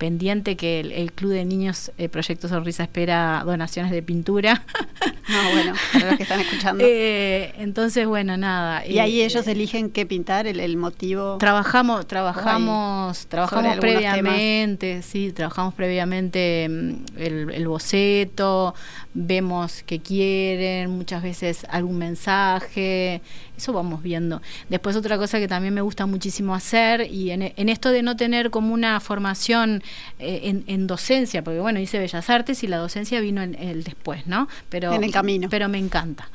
pendiente 0.00 0.56
que 0.56 0.80
el, 0.80 1.12
Club 1.12 1.32
de 1.32 1.44
Niños 1.44 1.92
eh, 1.98 2.08
Proyecto 2.08 2.48
Sonrisa 2.48 2.84
espera 2.84 3.42
donaciones 3.44 3.92
de 3.92 4.02
pintura. 4.02 4.64
No, 5.28 5.50
bueno, 5.52 5.74
para 5.92 6.06
los 6.06 6.16
que 6.16 6.22
están 6.22 6.40
escuchando. 6.40 6.84
Eh, 6.86 7.54
entonces, 7.58 8.06
bueno, 8.06 8.36
nada. 8.36 8.86
Y 8.86 8.98
ahí 8.98 9.22
ellos 9.22 9.46
eligen 9.46 9.90
qué 9.90 10.06
pintar, 10.06 10.46
el, 10.46 10.76
motivo. 10.76 11.36
Trabajamos, 11.38 12.06
trabajamos, 12.06 13.26
trabajamos 13.26 13.78
previamente, 13.78 15.02
sí, 15.02 15.32
trabajamos 15.32 15.74
previamente 15.74 16.68
mm, 16.68 17.18
el, 17.18 17.50
el 17.50 17.68
boceto, 17.68 18.74
vemos 19.12 19.82
qué 19.84 20.00
quieren, 20.00 20.90
muchas 20.90 21.22
veces 21.22 21.66
algún 21.68 21.98
mensaje, 21.98 23.20
eso 23.60 23.72
vamos 23.72 24.02
viendo. 24.02 24.40
Después 24.68 24.96
otra 24.96 25.18
cosa 25.18 25.38
que 25.38 25.48
también 25.48 25.74
me 25.74 25.82
gusta 25.82 26.06
muchísimo 26.06 26.54
hacer 26.54 27.02
y 27.10 27.30
en, 27.30 27.68
esto 27.68 27.90
de 27.90 28.02
no 28.02 28.16
tener 28.16 28.50
como 28.50 28.72
una 28.72 28.98
formación 29.00 29.82
eh, 30.18 30.62
en, 30.66 30.86
docencia, 30.86 31.44
porque 31.44 31.60
bueno, 31.60 31.78
hice 31.78 31.98
Bellas 31.98 32.30
Artes 32.30 32.62
y 32.64 32.66
la 32.66 32.78
docencia 32.78 33.20
vino 33.20 33.42
en 33.42 33.54
el 33.54 33.84
después, 33.84 34.26
¿no? 34.26 34.48
Pero, 34.70 34.92
en 34.94 35.04
el 35.04 35.12
Pero 35.48 35.68
me 35.68 35.78
encanta. 35.78 36.30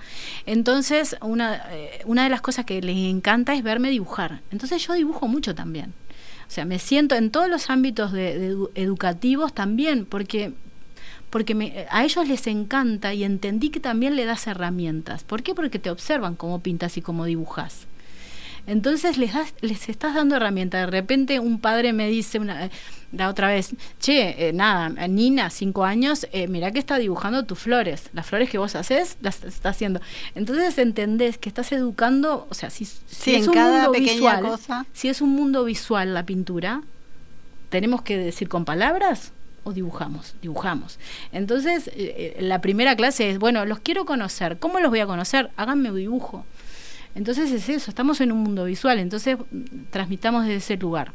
Entonces, 0.46 1.16
una, 1.22 1.64
eh, 1.72 2.02
una 2.06 2.24
de 2.24 2.30
las 2.30 2.42
cosas 2.42 2.66
que 2.66 2.82
les 2.82 2.98
encanta 2.98 3.54
es 3.54 3.64
verme 3.64 3.90
dibujar. 3.90 4.42
Entonces 4.52 4.86
yo 4.86 4.94
dibujo 4.94 5.28
mucho 5.28 5.56
también. 5.56 5.94
O 6.48 6.52
sea, 6.52 6.66
me 6.66 6.80
siento 6.80 7.16
en 7.16 7.32
todos 7.32 7.50
los 7.50 7.70
ámbitos 7.70 8.12
de 8.12 8.56
educativos 8.76 9.54
también, 9.54 10.06
porque 10.06 10.54
porque 11.30 11.86
a 11.90 12.06
ellos 12.06 12.28
les 12.30 12.48
encanta 12.48 13.14
y 13.14 13.26
entendí 13.26 13.70
que 13.70 13.82
también 13.82 14.16
le 14.16 14.24
das 14.24 14.48
herramientas. 14.48 15.26
¿Por 15.26 15.44
qué? 15.44 15.54
Porque 15.54 15.80
te 15.80 15.90
observan 15.90 16.36
cómo 16.36 16.62
pintas 16.62 16.96
y 16.96 17.02
cómo 17.02 17.26
dibujas. 17.26 17.88
Entonces 18.68 19.18
les, 19.18 19.34
das, 19.34 19.54
les 19.62 19.90
estás 19.90 20.16
dando 20.16 20.36
herramientas. 20.36 20.82
De 20.82 20.92
repente 20.92 21.40
un 21.40 21.60
padre 21.60 21.94
me 21.94 22.08
dice 22.10 22.40
una, 22.40 22.70
la 23.12 23.30
otra 23.30 23.48
vez, 23.48 23.76
che, 24.00 24.48
eh, 24.48 24.54
nada, 24.54 24.90
Nina, 25.08 25.50
cinco 25.50 25.86
años, 25.86 26.28
eh, 26.32 26.48
mirá 26.48 26.72
que 26.72 26.80
está 26.80 26.98
dibujando 26.98 27.46
tus 27.46 27.60
flores. 27.60 28.10
Las 28.14 28.26
flores 28.26 28.50
que 28.50 28.58
vos 28.58 28.76
haces, 28.76 29.18
las 29.22 29.44
está 29.44 29.70
haciendo. 29.70 30.02
Entonces 30.34 30.78
entendés 30.78 31.38
que 31.38 31.50
estás 31.50 31.72
educando, 31.72 32.48
o 32.50 32.54
sea, 32.54 32.70
si, 32.70 32.84
es 32.84 33.48
un 33.48 33.56
mundo 33.56 33.92
visual, 33.92 34.60
si 34.94 35.10
es 35.10 35.22
un 35.22 35.30
mundo 35.30 35.64
visual 35.64 36.14
la 36.14 36.26
pintura, 36.26 36.82
tenemos 37.70 38.02
que 38.02 38.18
decir 38.18 38.50
con 38.50 38.66
palabras 38.66 39.32
o 39.66 39.74
dibujamos, 39.74 40.36
dibujamos. 40.42 41.00
Entonces, 41.32 41.88
eh, 41.88 42.36
eh, 42.38 42.42
la 42.42 42.62
primera 42.62 42.96
clase 42.96 43.32
es, 43.32 43.40
bueno, 43.40 43.66
los 43.66 43.80
quiero 43.80 44.06
conocer, 44.06 44.60
¿cómo 44.60 44.80
los 44.80 44.92
voy 44.92 45.00
a 45.00 45.08
conocer? 45.08 45.50
Háganme 45.58 45.90
un 45.90 45.98
dibujo. 45.98 46.46
Entonces 47.16 47.52
es 47.52 47.70
eso, 47.70 47.90
estamos 47.90 48.20
en 48.22 48.32
un 48.32 48.40
mundo 48.40 48.66
visual, 48.66 49.00
entonces 49.00 49.38
transmitamos 49.90 50.44
desde 50.44 50.58
ese 50.58 50.78
lugar. 50.78 51.14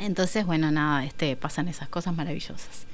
Entonces, 0.00 0.44
bueno, 0.44 0.70
nada, 0.70 1.04
este, 1.04 1.34
pasan 1.36 1.68
esas 1.68 1.88
cosas 1.88 2.14
maravillosas. 2.14 2.86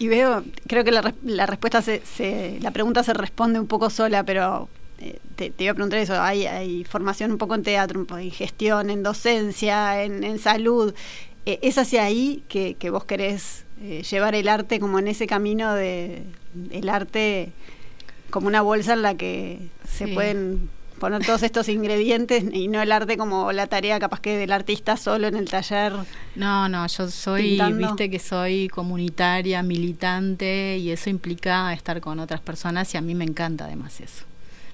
Y 0.00 0.08
veo, 0.08 0.44
creo 0.66 0.84
que 0.84 0.90
la, 0.90 1.14
la 1.24 1.46
respuesta 1.46 1.80
se, 1.82 2.58
la 2.60 2.70
pregunta 2.72 3.02
se 3.02 3.14
responde 3.14 3.60
un 3.60 3.66
poco 3.66 3.88
sola, 3.90 4.24
pero 4.24 4.68
eh, 5.00 5.18
te, 5.36 5.52
iba 5.58 5.72
a 5.72 5.74
preguntar 5.74 6.00
eso, 6.00 6.20
hay, 6.20 6.46
hay 6.46 6.84
formación 6.84 7.30
un 7.32 7.38
poco 7.38 7.54
en 7.54 7.62
teatro, 7.62 8.06
en 8.18 8.30
gestión, 8.30 8.90
en 8.90 9.02
docencia, 9.02 10.02
en, 10.02 10.38
salud. 10.38 10.94
¿Es 11.46 11.78
hacia 11.78 12.04
ahí 12.04 12.42
que, 12.48 12.74
que 12.74 12.90
vos 12.90 13.04
querés 13.04 13.64
eh, 13.80 14.02
llevar 14.02 14.34
el 14.34 14.48
arte 14.48 14.80
como 14.80 14.98
en 14.98 15.08
ese 15.08 15.26
camino 15.26 15.72
de 15.72 16.24
el 16.70 16.88
arte 16.88 17.52
como 18.30 18.48
una 18.48 18.60
bolsa 18.60 18.94
en 18.94 19.02
la 19.02 19.14
que 19.14 19.68
se 19.88 20.08
pueden 20.08 20.68
poner 20.98 21.24
todos 21.24 21.42
estos 21.42 21.68
ingredientes 21.68 22.44
y 22.52 22.68
no 22.68 22.82
el 22.82 22.92
arte 22.92 23.16
como 23.16 23.52
la 23.52 23.66
tarea 23.66 23.98
capaz 23.98 24.20
que 24.20 24.36
del 24.36 24.52
artista 24.52 24.96
solo 24.96 25.26
en 25.26 25.36
el 25.36 25.48
taller. 25.48 25.92
No, 26.34 26.68
no, 26.68 26.86
yo 26.86 27.08
soy, 27.10 27.60
viste 27.76 28.10
que 28.10 28.18
soy 28.18 28.68
comunitaria, 28.68 29.62
militante 29.62 30.78
y 30.78 30.90
eso 30.90 31.10
implica 31.10 31.72
estar 31.72 32.00
con 32.00 32.18
otras 32.20 32.40
personas 32.40 32.92
y 32.94 32.96
a 32.96 33.00
mí 33.00 33.14
me 33.14 33.24
encanta 33.24 33.64
además 33.64 34.00
eso. 34.00 34.24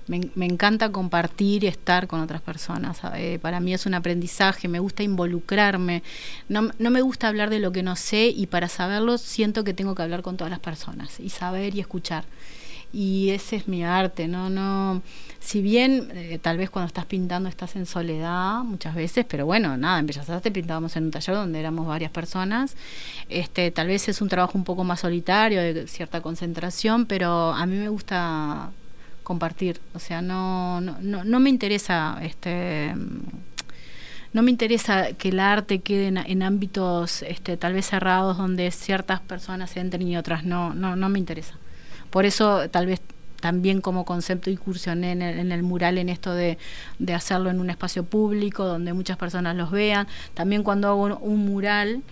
Me, 0.06 0.44
encanta 0.44 0.92
compartir 0.92 1.64
y 1.64 1.66
estar 1.66 2.06
con 2.06 2.20
otras 2.20 2.42
personas. 2.42 3.00
para 3.40 3.60
mí 3.60 3.72
es 3.72 3.86
un 3.86 3.94
aprendizaje, 3.94 4.68
me 4.68 4.78
gusta 4.78 5.02
involucrarme. 5.02 6.02
No, 6.48 6.70
no 6.78 6.90
me 6.90 7.00
gusta 7.00 7.28
hablar 7.28 7.48
de 7.48 7.58
lo 7.58 7.72
que 7.72 7.82
no 7.82 7.96
sé 7.96 8.26
y 8.26 8.46
para 8.46 8.68
saberlo 8.68 9.16
siento 9.16 9.64
que 9.64 9.72
tengo 9.72 9.94
que 9.94 10.02
hablar 10.02 10.20
con 10.20 10.36
todas 10.36 10.50
las 10.50 10.60
personas 10.60 11.20
y 11.20 11.30
saber 11.30 11.74
y 11.74 11.80
escuchar 11.80 12.24
y 12.94 13.30
ese 13.30 13.56
es 13.56 13.66
mi 13.66 13.82
arte, 13.82 14.28
no, 14.28 14.48
no, 14.48 15.02
si 15.40 15.60
bien 15.62 16.10
eh, 16.14 16.38
tal 16.40 16.58
vez 16.58 16.70
cuando 16.70 16.86
estás 16.86 17.06
pintando 17.06 17.48
estás 17.48 17.74
en 17.74 17.86
soledad 17.86 18.62
muchas 18.62 18.94
veces, 18.94 19.26
pero 19.28 19.46
bueno, 19.46 19.76
nada, 19.76 19.98
en 19.98 20.06
Bellas 20.06 20.26
pintábamos 20.52 20.94
en 20.96 21.04
un 21.04 21.10
taller 21.10 21.34
donde 21.34 21.58
éramos 21.58 21.88
varias 21.88 22.12
personas, 22.12 22.76
este, 23.28 23.72
tal 23.72 23.88
vez 23.88 24.08
es 24.08 24.20
un 24.20 24.28
trabajo 24.28 24.56
un 24.56 24.62
poco 24.62 24.84
más 24.84 25.00
solitario, 25.00 25.60
de 25.60 25.88
cierta 25.88 26.20
concentración, 26.20 27.06
pero 27.06 27.52
a 27.52 27.66
mí 27.66 27.76
me 27.76 27.88
gusta 27.88 28.70
compartir, 29.24 29.80
o 29.92 29.98
sea, 29.98 30.22
no, 30.22 30.80
no, 30.80 30.96
no, 31.00 31.24
no 31.24 31.40
me 31.40 31.50
interesa 31.50 32.18
este 32.22 32.94
no 34.32 34.42
me 34.42 34.50
interesa 34.50 35.12
que 35.12 35.28
el 35.28 35.38
arte 35.38 35.80
quede 35.80 36.08
en, 36.08 36.42
ámbitos 36.42 37.22
este, 37.22 37.56
tal 37.56 37.72
vez 37.72 37.86
cerrados 37.86 38.36
donde 38.36 38.70
ciertas 38.72 39.20
personas 39.20 39.76
entren 39.76 40.08
y 40.08 40.16
otras 40.16 40.44
no, 40.44 40.74
no, 40.74 40.96
no 40.96 41.08
me 41.08 41.20
interesa. 41.20 41.54
Por 42.14 42.26
eso 42.26 42.70
tal 42.70 42.86
vez 42.86 43.02
también 43.40 43.80
como 43.80 44.04
concepto 44.04 44.48
incursioné 44.48 45.10
en 45.10 45.20
el, 45.20 45.36
en 45.40 45.50
el 45.50 45.64
mural 45.64 45.98
en 45.98 46.08
esto 46.08 46.32
de, 46.32 46.58
hacerlo 47.12 47.50
en 47.50 47.58
un 47.58 47.70
espacio 47.70 48.04
público 48.04 48.64
donde 48.64 48.92
muchas 48.92 49.16
personas 49.16 49.56
los 49.56 49.72
vean. 49.72 50.06
También 50.32 50.62
cuando 50.62 50.86
hago 50.86 51.18
un, 51.18 51.44
mural, 51.44 52.04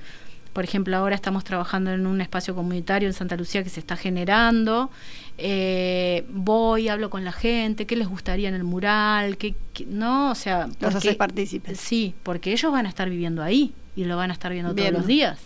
por 0.53 0.65
ejemplo, 0.65 0.97
ahora 0.97 1.15
estamos 1.15 1.45
trabajando 1.45 1.93
en 1.93 2.09
un 2.09 2.21
espacio 2.21 2.53
comunitario 2.57 3.09
en 3.09 3.13
Santa 3.13 3.37
Lucía 3.37 3.63
que 3.63 3.71
se 3.71 3.79
está 3.79 3.97
generando. 3.97 4.91
Eh, 5.39 6.27
voy, 6.31 6.89
hablo 6.89 7.09
con 7.09 7.25
la 7.25 7.31
gente, 7.31 7.87
qué 7.87 7.95
les 7.95 8.09
gustaría 8.09 8.49
en 8.49 8.57
el 8.57 8.65
mural, 8.65 9.37
qué, 9.37 9.55
no, 9.87 10.33
o 10.33 10.35
sea, 10.35 10.69
los 10.81 10.97
haces 10.97 11.15
partícipes. 11.15 11.79
Sí, 11.79 12.13
porque 12.25 12.51
ellos 12.51 12.73
van 12.73 12.87
a 12.87 12.89
estar 12.89 13.09
viviendo 13.09 13.41
ahí 13.41 13.73
y 13.95 14.03
lo 14.03 14.17
van 14.17 14.31
a 14.31 14.33
estar 14.33 14.53
viendo 14.53 14.75
todos 14.75 14.91
los 14.91 15.07
días. 15.07 15.39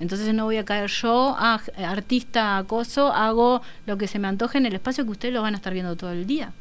Entonces 0.00 0.32
no 0.34 0.46
voy 0.46 0.56
a 0.56 0.64
caer 0.64 0.88
yo, 0.88 1.36
ah, 1.38 1.60
artista 1.76 2.56
acoso, 2.56 3.12
hago 3.12 3.60
lo 3.86 3.98
que 3.98 4.08
se 4.08 4.18
me 4.18 4.28
antoje 4.28 4.58
en 4.58 4.66
el 4.66 4.74
espacio 4.74 5.04
que 5.04 5.10
ustedes 5.10 5.34
lo 5.34 5.42
van 5.42 5.54
a 5.54 5.58
estar 5.58 5.72
viendo 5.72 5.94
todo 5.94 6.12
el 6.12 6.26
día. 6.26 6.52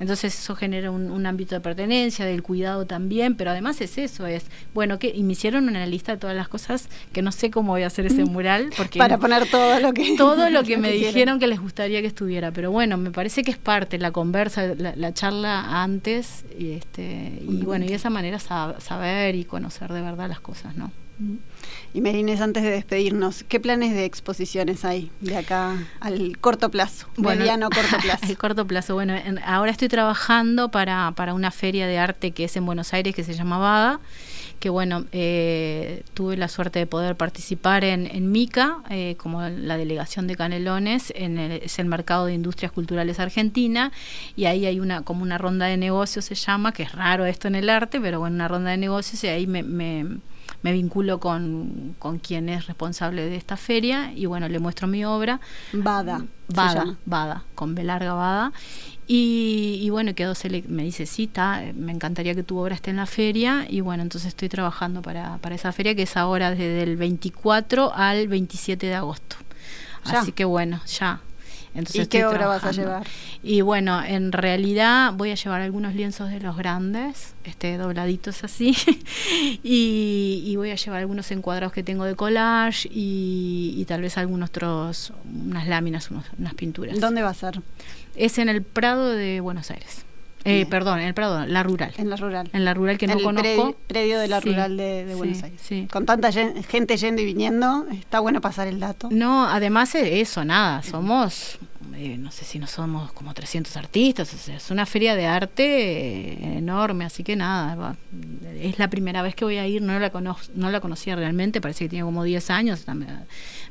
Entonces 0.00 0.38
eso 0.38 0.54
genera 0.54 0.92
un, 0.92 1.26
ámbito 1.26 1.56
de 1.56 1.60
pertenencia, 1.60 2.24
del 2.24 2.42
cuidado 2.44 2.86
también, 2.86 3.34
pero 3.34 3.50
además 3.50 3.80
es 3.80 3.98
eso, 3.98 4.28
es, 4.28 4.44
bueno, 4.72 5.00
que 5.00 5.08
y 5.08 5.24
me 5.24 5.32
hicieron 5.32 5.68
una 5.68 5.84
lista 5.86 6.12
de 6.12 6.18
todas 6.18 6.36
las 6.36 6.46
cosas 6.46 6.88
que 7.12 7.20
no 7.20 7.32
sé 7.32 7.50
cómo 7.50 7.72
voy 7.72 7.82
a 7.82 7.88
hacer 7.88 8.06
ese 8.06 8.24
mm. 8.24 8.28
mural. 8.30 8.70
porque 8.76 9.00
Para 9.00 9.18
poner 9.18 9.50
todo 9.50 9.80
lo 9.80 9.92
que... 9.92 10.16
Todo 10.16 10.50
lo 10.50 10.62
que 10.64 10.76
me 10.76 10.92
dijeron 10.92 11.40
que 11.40 11.48
les 11.48 11.60
gustaría 11.60 12.00
que 12.00 12.06
estuviera, 12.06 12.52
pero 12.52 12.70
bueno, 12.70 12.96
me 12.96 13.10
parece 13.10 13.42
que 13.42 13.50
es 13.50 13.58
parte, 13.58 13.98
la 13.98 14.12
conversa, 14.12 14.72
la, 14.76 15.12
charla 15.14 15.82
antes, 15.82 16.44
y, 16.56 16.70
este, 16.70 17.42
y 17.42 17.64
bueno, 17.64 17.84
y 17.84 17.88
de 17.88 17.94
esa 17.96 18.10
manera 18.10 18.38
saber 18.38 19.34
y 19.34 19.44
conocer 19.44 19.92
de 19.92 20.00
verdad 20.00 20.28
las 20.28 20.40
cosas, 20.40 20.76
¿no? 20.76 20.92
Y 21.94 22.00
Merines, 22.00 22.40
antes 22.40 22.62
de 22.62 22.70
despedirnos, 22.70 23.44
¿qué 23.44 23.58
planes 23.60 23.92
de 23.94 24.04
exposiciones 24.04 24.84
hay 24.84 25.10
de 25.20 25.36
acá 25.36 25.76
al 26.00 26.38
corto 26.38 26.70
plazo, 26.70 27.08
bueno, 27.16 27.40
mediano 27.40 27.70
corto 27.70 27.96
plazo? 28.02 28.26
El 28.26 28.36
corto 28.38 28.66
plazo, 28.66 28.94
bueno, 28.94 29.14
ahora 29.44 29.70
estoy 29.70 29.88
trabajando 29.88 30.70
para, 30.70 31.12
para 31.16 31.34
una 31.34 31.50
feria 31.50 31.86
de 31.86 31.98
arte 31.98 32.32
que 32.32 32.44
es 32.44 32.56
en 32.56 32.66
Buenos 32.66 32.92
Aires 32.92 33.14
que 33.14 33.24
se 33.24 33.34
llama 33.34 33.58
Bada, 33.58 34.00
que 34.60 34.68
bueno, 34.68 35.06
eh, 35.12 36.02
tuve 36.14 36.36
la 36.36 36.48
suerte 36.48 36.78
de 36.78 36.86
poder 36.86 37.16
participar 37.16 37.84
en, 37.84 38.06
en 38.06 38.30
MICA, 38.30 38.82
eh, 38.90 39.14
como 39.16 39.42
la 39.42 39.76
delegación 39.76 40.26
de 40.26 40.36
Canelones, 40.36 41.12
en 41.16 41.38
el, 41.38 41.52
es 41.62 41.78
el 41.78 41.86
Mercado 41.86 42.26
de 42.26 42.34
Industrias 42.34 42.70
Culturales 42.70 43.18
Argentina, 43.18 43.92
y 44.36 44.44
ahí 44.44 44.66
hay 44.66 44.78
una 44.78 45.02
como 45.02 45.22
una 45.22 45.38
ronda 45.38 45.66
de 45.66 45.76
negocios 45.76 46.26
se 46.26 46.34
llama, 46.34 46.72
que 46.72 46.82
es 46.82 46.92
raro 46.92 47.24
esto 47.24 47.48
en 47.48 47.54
el 47.54 47.70
arte, 47.70 48.00
pero 48.00 48.20
bueno, 48.20 48.36
una 48.36 48.48
ronda 48.48 48.70
de 48.70 48.76
negocios 48.76 49.24
y 49.24 49.28
ahí 49.28 49.46
me 49.46 49.62
me 49.62 50.04
vinculo 50.62 51.20
con, 51.20 51.94
con 51.98 52.18
quien 52.18 52.48
es 52.48 52.66
responsable 52.66 53.24
de 53.24 53.36
esta 53.36 53.56
feria 53.56 54.12
y 54.12 54.26
bueno, 54.26 54.48
le 54.48 54.58
muestro 54.58 54.88
mi 54.88 55.04
obra. 55.04 55.40
Bada. 55.72 56.24
Bada, 56.48 56.96
Bada, 57.04 57.44
con 57.54 57.74
B 57.74 57.84
larga 57.84 58.14
Bada. 58.14 58.52
Y, 59.06 59.78
y, 59.82 59.88
bueno, 59.90 60.14
quedó 60.14 60.34
me 60.68 60.82
dice, 60.82 61.06
sí, 61.06 61.24
está, 61.24 61.62
me 61.74 61.92
encantaría 61.92 62.34
que 62.34 62.42
tu 62.42 62.58
obra 62.58 62.74
esté 62.74 62.90
en 62.90 62.96
la 62.96 63.06
feria. 63.06 63.66
Y 63.68 63.80
bueno, 63.80 64.02
entonces 64.02 64.28
estoy 64.28 64.48
trabajando 64.48 65.00
para, 65.00 65.38
para 65.38 65.54
esa 65.54 65.72
feria 65.72 65.94
que 65.94 66.02
es 66.02 66.16
ahora 66.16 66.50
desde 66.50 66.82
el 66.82 66.96
24 66.96 67.94
al 67.94 68.28
27 68.28 68.86
de 68.86 68.94
agosto. 68.94 69.36
Así 70.04 70.32
que 70.32 70.44
bueno, 70.44 70.80
ya, 70.86 71.20
¿Y 71.92 72.06
qué 72.06 72.24
obra 72.24 72.46
vas 72.46 72.64
a 72.64 72.72
llevar? 72.72 73.06
Y 73.42 73.60
bueno, 73.60 74.02
en 74.02 74.32
realidad 74.32 75.12
voy 75.14 75.30
a 75.30 75.34
llevar 75.34 75.60
algunos 75.60 75.94
lienzos 75.94 76.30
de 76.30 76.40
los 76.40 76.56
grandes, 76.56 77.34
este 77.44 77.76
dobladitos 77.76 78.44
así, 78.44 78.76
y, 79.62 80.54
voy 80.56 80.70
a 80.70 80.74
llevar 80.74 81.00
algunos 81.00 81.30
encuadrados 81.30 81.72
que 81.72 81.82
tengo 81.82 82.04
de 82.04 82.16
collage 82.16 82.88
y, 82.90 83.84
tal 83.86 84.02
vez 84.02 84.18
algunos 84.18 84.50
otros, 84.50 85.12
unas 85.24 85.68
láminas, 85.68 86.10
unas 86.10 86.54
pinturas. 86.54 86.98
¿Dónde 86.98 87.22
va 87.22 87.30
a 87.30 87.34
ser? 87.34 87.60
Es 88.16 88.38
en 88.38 88.48
el 88.48 88.62
Prado 88.62 89.10
de 89.10 89.40
Buenos 89.40 89.70
Aires. 89.70 90.04
Eh, 90.44 90.66
perdón, 90.66 91.00
en 91.00 91.08
el 91.08 91.14
Prado, 91.14 91.46
la 91.46 91.62
rural. 91.62 91.92
En 91.98 92.08
la 92.08 92.16
rural. 92.16 92.48
En 92.52 92.64
la 92.64 92.74
rural 92.74 92.96
que 92.96 93.06
no 93.06 93.20
conozco. 93.20 93.76
Predio, 93.86 94.18
de 94.18 94.28
la 94.28 94.40
rural 94.40 94.76
de, 94.76 95.14
Buenos 95.14 95.42
Aires. 95.42 95.88
Con 95.90 96.06
tanta 96.06 96.32
gente 96.32 96.96
yendo 96.96 97.22
y 97.22 97.24
viniendo, 97.24 97.86
está 97.90 98.20
bueno 98.20 98.40
pasar 98.40 98.66
el 98.68 98.80
dato. 98.80 99.08
No, 99.10 99.46
además 99.46 99.92
de 99.92 100.20
eso, 100.20 100.44
nada, 100.44 100.82
somos, 100.82 101.58
eh, 102.00 102.16
no 102.16 102.30
sé 102.30 102.44
si 102.44 102.60
no 102.60 102.68
somos 102.68 103.10
como 103.12 103.34
300 103.34 103.76
artistas, 103.76 104.32
o 104.32 104.38
sea, 104.38 104.56
es 104.56 104.70
una 104.70 104.86
feria 104.86 105.16
de 105.16 105.26
arte 105.26 105.64
eh, 105.64 106.58
enorme, 106.58 107.04
así 107.04 107.24
que 107.24 107.34
nada, 107.34 107.96
es 108.60 108.78
la 108.78 108.88
primera 108.88 109.20
vez 109.20 109.34
que 109.34 109.44
voy 109.44 109.56
a 109.56 109.66
ir, 109.66 109.82
no 109.82 109.98
la, 109.98 110.12
no 110.54 110.70
la 110.70 110.80
conocía 110.80 111.16
realmente, 111.16 111.60
parece 111.60 111.86
que 111.86 111.88
tiene 111.88 112.04
como 112.04 112.22
10 112.22 112.50
años, 112.50 112.84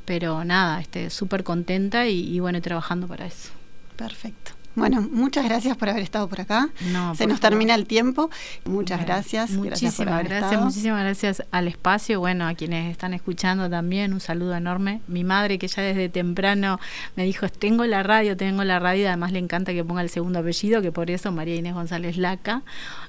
pero 0.04 0.44
nada, 0.44 0.84
súper 1.10 1.46
contenta 1.46 2.10
y, 2.10 2.36
y 2.36 2.42
bueno, 2.42 2.62
trabajando 2.62 3.08
para 3.08 3.28
eso. 3.28 3.52
Perfecto. 3.96 4.57
Bueno, 4.78 5.02
muchas 5.12 5.44
gracias 5.44 5.76
por 5.76 5.90
haber 5.90 6.04
estado 6.04 6.30
por 6.30 6.40
acá. 6.40 6.70
Se 7.16 7.26
nos 7.26 7.40
termina 7.40 7.74
el 7.74 7.88
tiempo. 7.88 8.30
Muchas 8.64 9.04
gracias. 9.04 9.50
Muchísimas 9.50 10.24
gracias, 10.24 10.62
muchísimas 10.62 11.04
gracias 11.04 11.44
al 11.50 11.68
espacio. 11.68 12.20
Bueno, 12.20 12.48
a 12.48 12.54
quienes 12.54 12.92
están 12.92 13.16
escuchando 13.16 13.72
también, 13.72 14.14
un 14.14 14.20
saludo 14.20 14.56
enorme. 14.56 15.02
Mi 15.08 15.24
madre, 15.24 15.58
que 15.58 15.68
ya 15.68 15.82
desde 15.82 16.10
temprano 16.10 16.80
me 17.16 17.24
dijo: 17.24 17.50
Tengo 17.50 17.86
la 17.86 18.04
radio, 18.04 18.38
tengo 18.38 18.64
la 18.64 18.78
radio. 18.78 19.02
Y 19.02 19.06
además 19.08 19.32
le 19.32 19.40
encanta 19.40 19.74
que 19.74 19.84
ponga 19.84 20.04
el 20.04 20.10
segundo 20.10 20.40
apellido, 20.40 20.80
que 20.84 20.92
por 20.92 21.10
eso 21.10 21.32
María 21.32 21.56
Inés 21.56 21.74
González 21.74 22.16
Laca. 22.18 22.62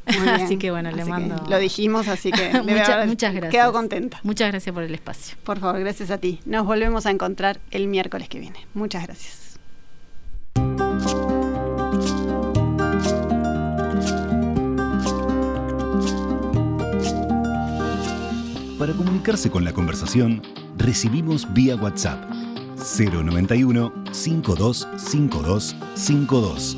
así 0.33 0.57
que 0.57 0.71
bueno, 0.71 0.91
le 0.91 1.05
mando. 1.05 1.37
Lo 1.51 1.59
dijimos, 1.59 2.09
así 2.09 2.33
que 2.33 2.63
muchas 3.07 3.35
gracias. 3.35 3.51
Quedo 3.51 3.73
contenta. 3.75 4.21
Muchas 4.23 4.51
gracias 4.51 4.73
por 4.73 4.85
el 4.85 4.95
espacio. 4.95 5.37
Por 5.45 5.59
favor, 5.59 5.79
gracias 5.81 6.11
a 6.11 6.17
ti. 6.17 6.41
Nos 6.47 6.65
volvemos 6.65 7.05
a 7.05 7.11
encontrar 7.11 7.61
el 7.71 7.89
miércoles 7.89 8.31
que 8.31 8.39
viene. 8.39 8.67
Muchas 8.73 9.05
gracias. 9.05 9.48
Para 18.79 18.93
comunicarse 18.93 19.51
con 19.51 19.65
la 19.65 19.73
conversación, 19.73 20.41
recibimos 20.77 21.53
vía 21.53 21.75
WhatsApp 21.75 22.23
091 22.77 23.93
525252. 24.13 26.77